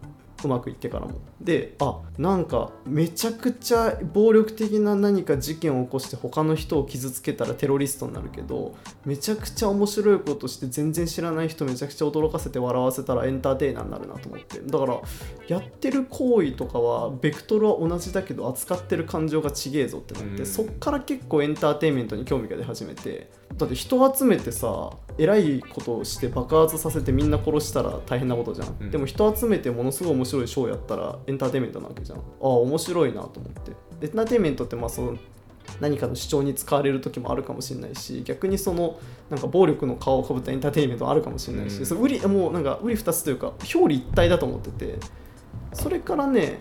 [0.44, 1.14] うまくいってからも
[1.44, 8.76] であなんかめちゃくちゃ暴力的な何か事件を起こして他の人を傷つけたらテロリストになるけど
[9.06, 14.60] めちゃくちゃ面白いことして全然知らない人めちゃくちゃ驚かせて笑わせたらエンターテイナーになるなと思って。
[14.60, 15.02] だから
[15.48, 20.46] やってる行為とかはベクトルは同じだけど扱ってる感情がちげえぞってなって、うん。
[20.46, 23.32] そっから結構エンターテインメントに興味が出始めて。
[23.58, 28.92] だって人集めてさ偉いことをして爆発させてみんな殺したら大変なことじゃん、うん。
[28.92, 32.20] でも人集めてものすごい面白いショーやったらエエンターテインメントなわけじゃん。
[32.20, 33.72] ああ面白いなと思って。
[34.02, 35.18] エンターテインメントってまあその
[35.80, 45.00] 何かの主張に使われる時もあるかもしれないし逆にそのなんか暴力の顔をかぶったエンターテインメントもあるかもしれないし、うんその売りもうなんかうり二つというか表裏一体だと思ってて。
[45.74, 46.60] それからね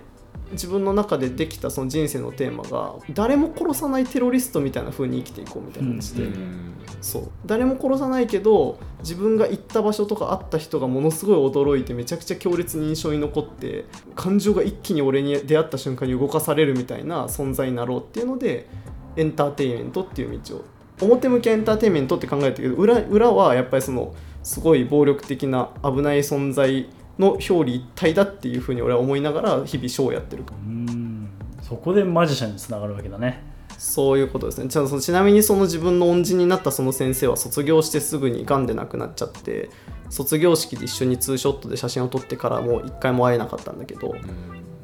[0.53, 6.75] 自分の中でできたその人生のテーマが誰も殺さないテロリストみたいな風に生きていこうみたいな話で、うん。
[7.01, 7.31] そう。
[7.47, 13.85] 誰も殺さないけど自分が行った場所とか会った人がものすごい驚いてめちゃくちゃ強烈に印象に残って
[14.15, 18.69] 感情が一気に俺に出会った瞬間に動かされるみたいな存在になろうっていうので
[19.17, 20.65] エンターテインメントっていう道を。
[21.03, 26.89] 表向きはエンターテインメントって考えたけど裏裏はやっぱりそのすごい暴力的な危ない存在
[27.21, 31.29] の表裏一体だっていうふうに俺は思いながら日々ショーをやってるうん。
[31.63, 33.43] そこでマジシャンにつながるわけだね。
[33.79, 34.69] そういうことですね。
[34.69, 39.71] ちゃんとちなみにその自分の恩人になったその先生は卒業してすぐに癌で亡くなっちゃって
[40.11, 44.15] 卒業式で一緒にツーショットで写真を撮ってからもう一回も会えなかったんだけど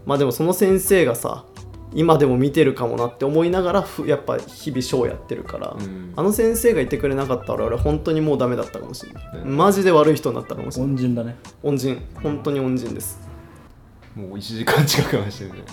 [0.07, 1.45] まあでもその先生がさ
[1.95, 6.12] 今でも見てるかもなって思いながらふやっぱ日々ショーやってるから、うん。
[6.16, 10.91] あの先生がいてくれなかったら俺本当にもうダメだったかもしれない、うんマジで悪い人になったかもしれない。
[10.93, 11.37] 恩人だね。
[11.62, 12.03] 恩人。
[12.22, 13.20] 本当に恩人です。
[14.14, 15.64] もう1時間近く話してるね。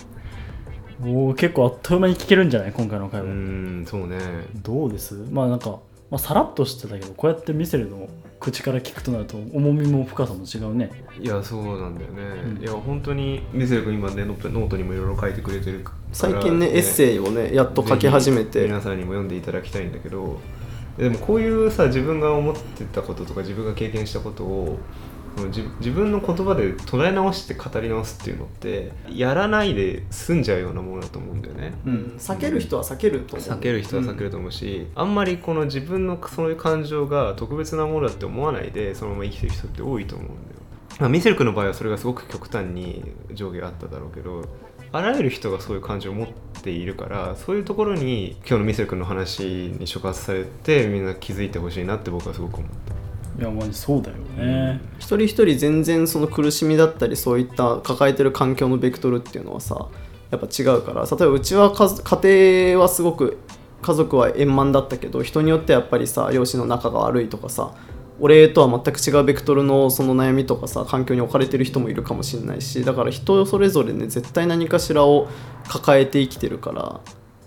[1.04, 2.72] おお結構あっという間に聞けるんじゃない？
[2.72, 4.18] 今回の会う話、んそうね。
[4.62, 5.14] どうです？
[5.30, 5.70] まあなんか、
[6.10, 8.08] まあ、さらっとしてたけどこうやってミセルの
[8.44, 10.90] 口から聞くとなると重みも深さも違うね。
[11.18, 12.22] いやそうなんだよね、
[12.56, 12.62] うん。
[12.62, 15.96] いや本当にミセル君今ねノートノートにもいろいろ書いてくれてるから。
[16.12, 18.64] 最近ねエッセイをねやっと書き始めて。
[18.64, 20.38] 皆さんにも読んでいただきたいんだけど。
[20.98, 24.78] でもこういうさ自分が思ってたこととか自分が経験したことを
[25.42, 31.72] 自自分の言葉で捉え直して語り直すっていうのってやらないで済んじゃうようなものだと思うんだよね。
[31.86, 40.64] うん、避ける人は避けると思う避ける人は避けると思うし、あんまりこの自分のそういう感情が特別なものだって思わないでそのまま生きてる人って多いと思うんだよ。
[41.00, 44.44] まあ、ミセル君の場合はそれがすごく極端に上下があっただろうけど
[44.92, 46.28] あらゆる人がそういう感情を持っ
[46.62, 53.03] ているからそういうところに今日のミセル君の話に触発されてみんな気づいてほしいなって僕はすごく思った。
[53.38, 59.88] いやマジそうだよね、一人一人全然その苦しみだったりそういった抱えてる環境のベクトルっていうのはさ
[60.30, 61.04] やっぱ違うから。
[61.04, 63.38] 例えばうちは家庭はすごく
[63.82, 67.74] 家族は円満だったけど人によってやっぱりさ両親の仲が悪いとかさ
[68.20, 75.28] 俺とは全く違うベクトルのその悩みとかさ環境に置かれてる人もいるかもしれないしだから人それぞれね絶対何かしらを
[75.68, 77.00] 抱えて生きてるから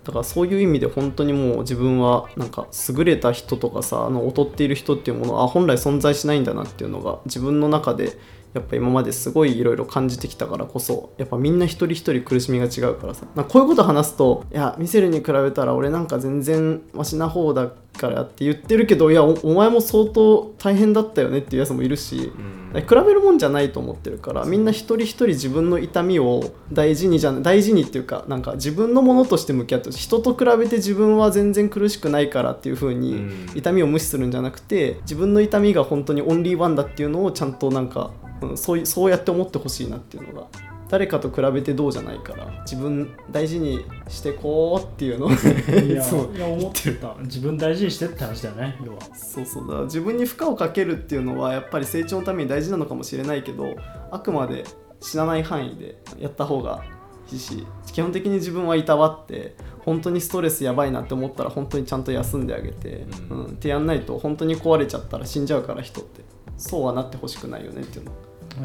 [0.08, 8.18] だからそういう意味で本当にもう自分はなんか優れた人とかさあの劣っている人っていうものは本来存在しないんだなっていうのが自分の中で
[8.58, 13.26] やっぱ今まですごいいろいろ感じてきたからこそやっぱみんな一人一人苦しみが違うからさ。
[13.36, 22.32] なこういうこと話すといやミセルに比べたら俺なんか全然マシな方だからって言ってるけどいやおお前も相当大変だったよねっていうやつもいるし、
[22.74, 33.48] 比べるもんじゃないと思ってるからみんな一人一人自分の痛みを大事にじゃ大事にっていうかなんか自分のものとして向き合って人と比べて自分は全然苦しくないからっていう風にうん。
[33.56, 38.12] 痛みを無視するんじゃなくて自分の痛みが本当にオンリーワンだっていうのをちゃんとなんか、
[38.52, 40.48] うん、そういそうやって思ってほしいなっていうのが
[40.90, 47.16] 誰かと比べてどうじゃないから自分大事にしてこうっていうのをいや そういや思ってた。
[47.22, 49.00] 自分大事にしてって話だよね要は。
[49.14, 49.70] そうそう。
[49.70, 53.76] だ自分に負荷をかけるっていうのはやっぱり成長のために大事なのかもしれないけど
[54.12, 54.64] あくまで
[55.02, 56.84] 死なない範囲でやった方が
[57.32, 66.38] いいし基本的に自分はいたわって本当にストレスやばいなって思ったら本当にちゃんと休んであげて、ううんんってやんないと本当に壊れちゃったら死んじゃうから人って。
[66.58, 68.12] そうはなってほしくないよねっていうの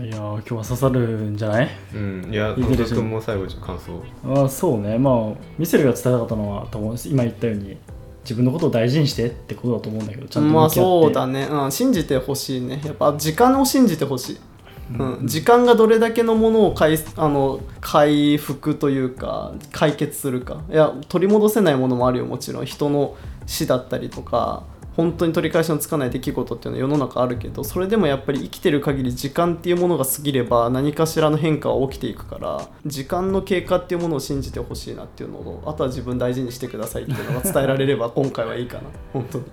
[0.01, 1.68] いやー今日は刺さるんじゃない？
[1.95, 4.03] うん、いや、いいですね小田君も最後に感想。
[4.45, 4.97] あそうね。
[4.99, 5.14] まあ
[5.59, 7.76] ミセルが伝えたかったのは多分今言ったように
[8.24, 12.80] 自分のことを大事にしてってことだと思うんだけどちゃんとまあそうだね、うん、信じてほしいね。
[12.84, 20.62] やっぱ時間を信じてほしい、うん時間がどれだけのものを回あの回復というか解決するか。
[20.70, 22.66] いや取り戻せないものもあるよもちろん。
[22.66, 23.16] 人の
[23.47, 24.64] 死だったりとか
[24.97, 38.84] 本当に取り返しのつかない出来事っていうのは世の中あるけどそれでもやっぱり生きてる限り時間っていうものが過ぎれば何かしらの変化は起きていくから時間の経過っていうものを信じてほしいなっていうのをあとは自分大事にしてくださいっていうのが伝えられれば 今回はいいかな。
[39.12, 39.45] 本当に。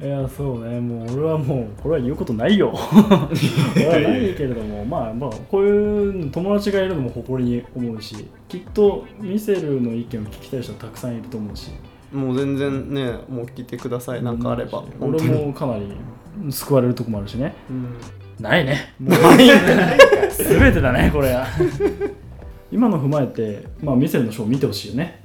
[0.00, 0.80] いやそうね。
[0.80, 2.74] もう俺はもうこれは言うことないよ。
[3.76, 4.84] 俺はないけれども。
[4.84, 11.70] まあまあこういう友達がいるのも誇りに思うしきっとミセルの意見を聞きたい人はたくさんいると思うし
[12.14, 14.84] もう全然ね、もう聞いてください、なんかあれば。
[15.00, 15.46] 本俺当に。
[15.46, 15.92] もかなり
[16.50, 17.54] 救われるとこもあるしね。
[17.68, 17.96] うん。
[18.40, 18.94] ないね。
[19.00, 21.46] もう 全てだねこれは。
[22.70, 25.20] 今の踏まえて、まあ、ミセルのショー見てほしいよね。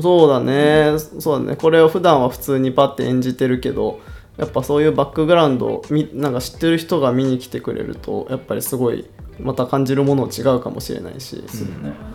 [0.00, 1.56] そうだね、そうだね。
[1.56, 4.00] これを普段は普通にパッて演じてるけど、
[4.38, 9.08] やっぱそういうバックグラウンドをみなんか知ってる人が見に来てくれると、やっぱりすごい
[9.40, 11.36] また感じるもの違うかもしれないし。
[11.36, 11.42] ね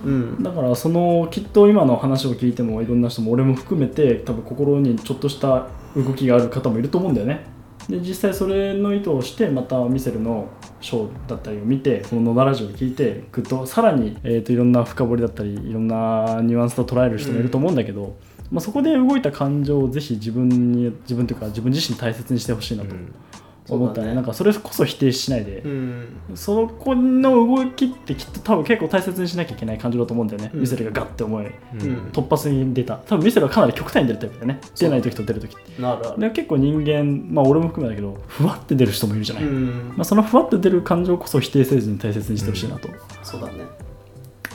[0.05, 0.41] うん。
[0.43, 7.45] だからそのきっと今の話を聞いてもいろんな人も俺も含めて多分心にちょっとした動きがある方もいると思うんだよね
[7.88, 10.47] で実際それの意図をしてまたミセルの
[10.82, 18.15] ショーだったりを見てこの野田ラジオを聞いてぐっとさらに、えー、といろんな深掘りだったりいろんなニュアンスと捉える人もいると思うんだけど、
[18.54, 24.14] まあ、そこで動いた感情をぜひ自分に自分というか自分自身大切にしてほしいなと思ったね,、そうだね。
[24.14, 26.20] なんかそれこそ否定しないで、うん。
[26.36, 30.62] そこの動きってきっと多分結構大切にしなきゃいけない感情だと思うんだよね、うん。
[30.62, 32.10] ミセルがガッて思いうん。
[32.14, 32.97] 突発に出た。
[32.97, 34.62] 多分ミセルはかなり極端に出るタイプだよね。
[34.76, 35.82] 出ない時と出る時って。
[35.82, 39.93] なる結構人間まあ俺も含めだけどふわって出る人もいるじゃない、うん。
[39.97, 40.01] ま。
[40.01, 42.88] あ、そのふわって出る感情こそ否定せずに大切にしてほしいなと、
[43.24, 43.66] そうだね。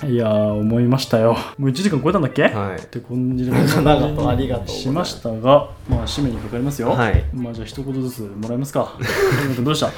[0.07, 1.37] いやー思いましたよ。
[1.59, 2.77] もう1時間超えたんだっけ、はい。
[2.77, 4.67] って感じで長々とありがとう。
[4.67, 6.91] ございますしましたがまあ締めにかかりますよ。
[6.91, 7.25] はい。
[7.35, 8.97] まあじゃあ一言ずつもらえますか？
[9.63, 9.89] どうした？
[9.89, 9.91] い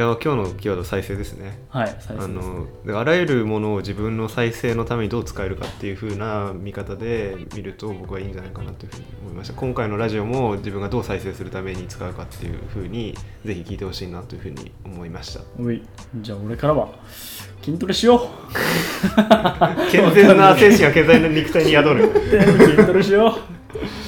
[0.00, 1.58] や今日のキーワード再生ですね。
[1.70, 2.88] はい再生あです。
[2.92, 9.54] のあらゆるものを自分の再生のためにどう使えるかっていう風な見方で見ると僕はいいんじゃないかなというふうに思いました。
[9.54, 13.14] 今回のラジオも自分がどう再生するために使うかっていう風に
[13.46, 15.40] ぜひ聞いてほしいなというふうに思いました。
[16.20, 16.90] じゃあ俺からは
[17.68, 18.28] 筋トレしよう。
[19.92, 22.10] 健全な精神が健全な肉体に宿る。
[22.74, 23.36] 筋トレしよ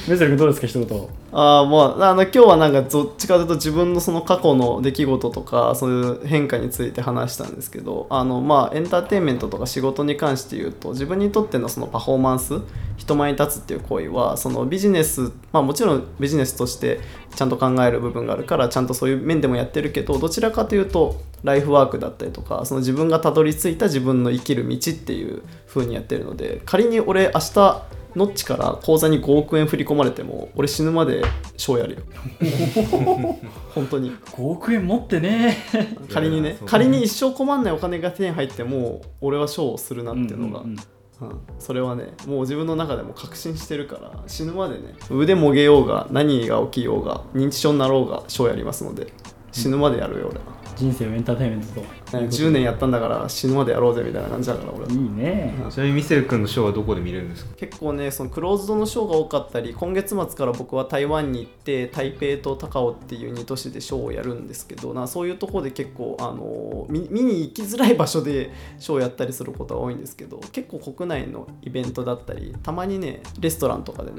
[0.11, 1.07] メゼル君どうですか一言。
[1.31, 12.59] あーもうあの今日はなんかどっちかというと自分のその過去の出来事とかそういう変化について話したんですけどあのまあエンターテインメントとか仕事に関して言うと自分にとってのそのパフォーマンス
[12.97, 16.99] 人前に立つっていう行為はそのビジネスまあもちろんビジネスとして
[17.33, 27.83] ちゃんと考える部分があるからちゃんとそういう面でもやってるけどどちらかというとライフワークだったりとかその自分がたどり着いた自分の生きる道っていう風にやってるので仮に俺明日
[28.15, 31.23] ノッチから口座に5億円振り込まれても俺死ぬまで
[31.57, 32.01] ショーやるよ。
[33.73, 34.11] 本当に。
[34.11, 35.57] 5億円持ってね。
[36.11, 40.77] 仮にね仮に一生困んないお金が手に入っても俺はショーをするなっていうのが、うんうん
[41.21, 41.29] うん。
[41.29, 41.39] うん。
[41.59, 49.13] それはねもう自分の中でも確信してるから死ぬまでね腕もげようが何が起きようが認知症になろうがショーやりますので
[49.51, 50.45] 死ぬまでやるよ俺は、
[50.75, 51.81] 人生をエンターテインメントと。
[51.81, 54.91] ね10年やったんだから死ぬまでやろうぜみたいな感じだから俺は。
[54.91, 55.53] いいね。
[55.69, 57.55] ちなみにミセル君のショーはどこで見れるんですか？
[57.55, 74.17] 結構ねそのクローズドのショーが多かったり今月末から僕は台湾に行って台北と高雄っていう2都市でショーをやるんですけどなそういうところで結構、あの見見に行きづらい場所でショーをやったりすることが多いんですけど結構国内のイベントだったりたまにねレストランとかでね、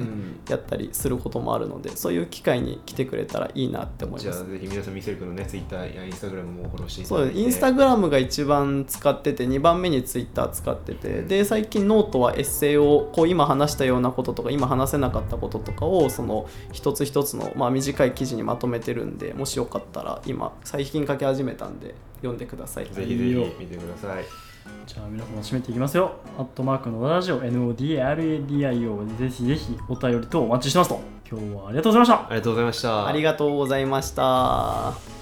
[0.48, 4.38] やったりすることもあるのでそういう機会に来てくれたらいいなって思います。
[4.38, 22.84] じゃあぜひ皆さんミセル君のねツイッターやインスタグラムもフォローしていたそうだいてインスタグラムが一番使ってて2番目にツイッター使っててで最近ノートはエッセイをこう今話したようなこととか今話せなかったこととかをその一つ一つの、まあ、短い記事にまとめてるんでもしよかったら今最近書き始めたんで読んでください。
[22.84, 24.24] ぜひぜひ見てください。
[24.86, 26.12] じゃあ皆様締めていきますよ。
[26.38, 31.00] アットマークのラジオ NODARADIO ぜひぜひお便りとお待ちしてますと。
[31.28, 32.26] 今日はありがとうございました。
[32.28, 33.06] ありがとうございました。
[33.06, 35.21] ありがとうございました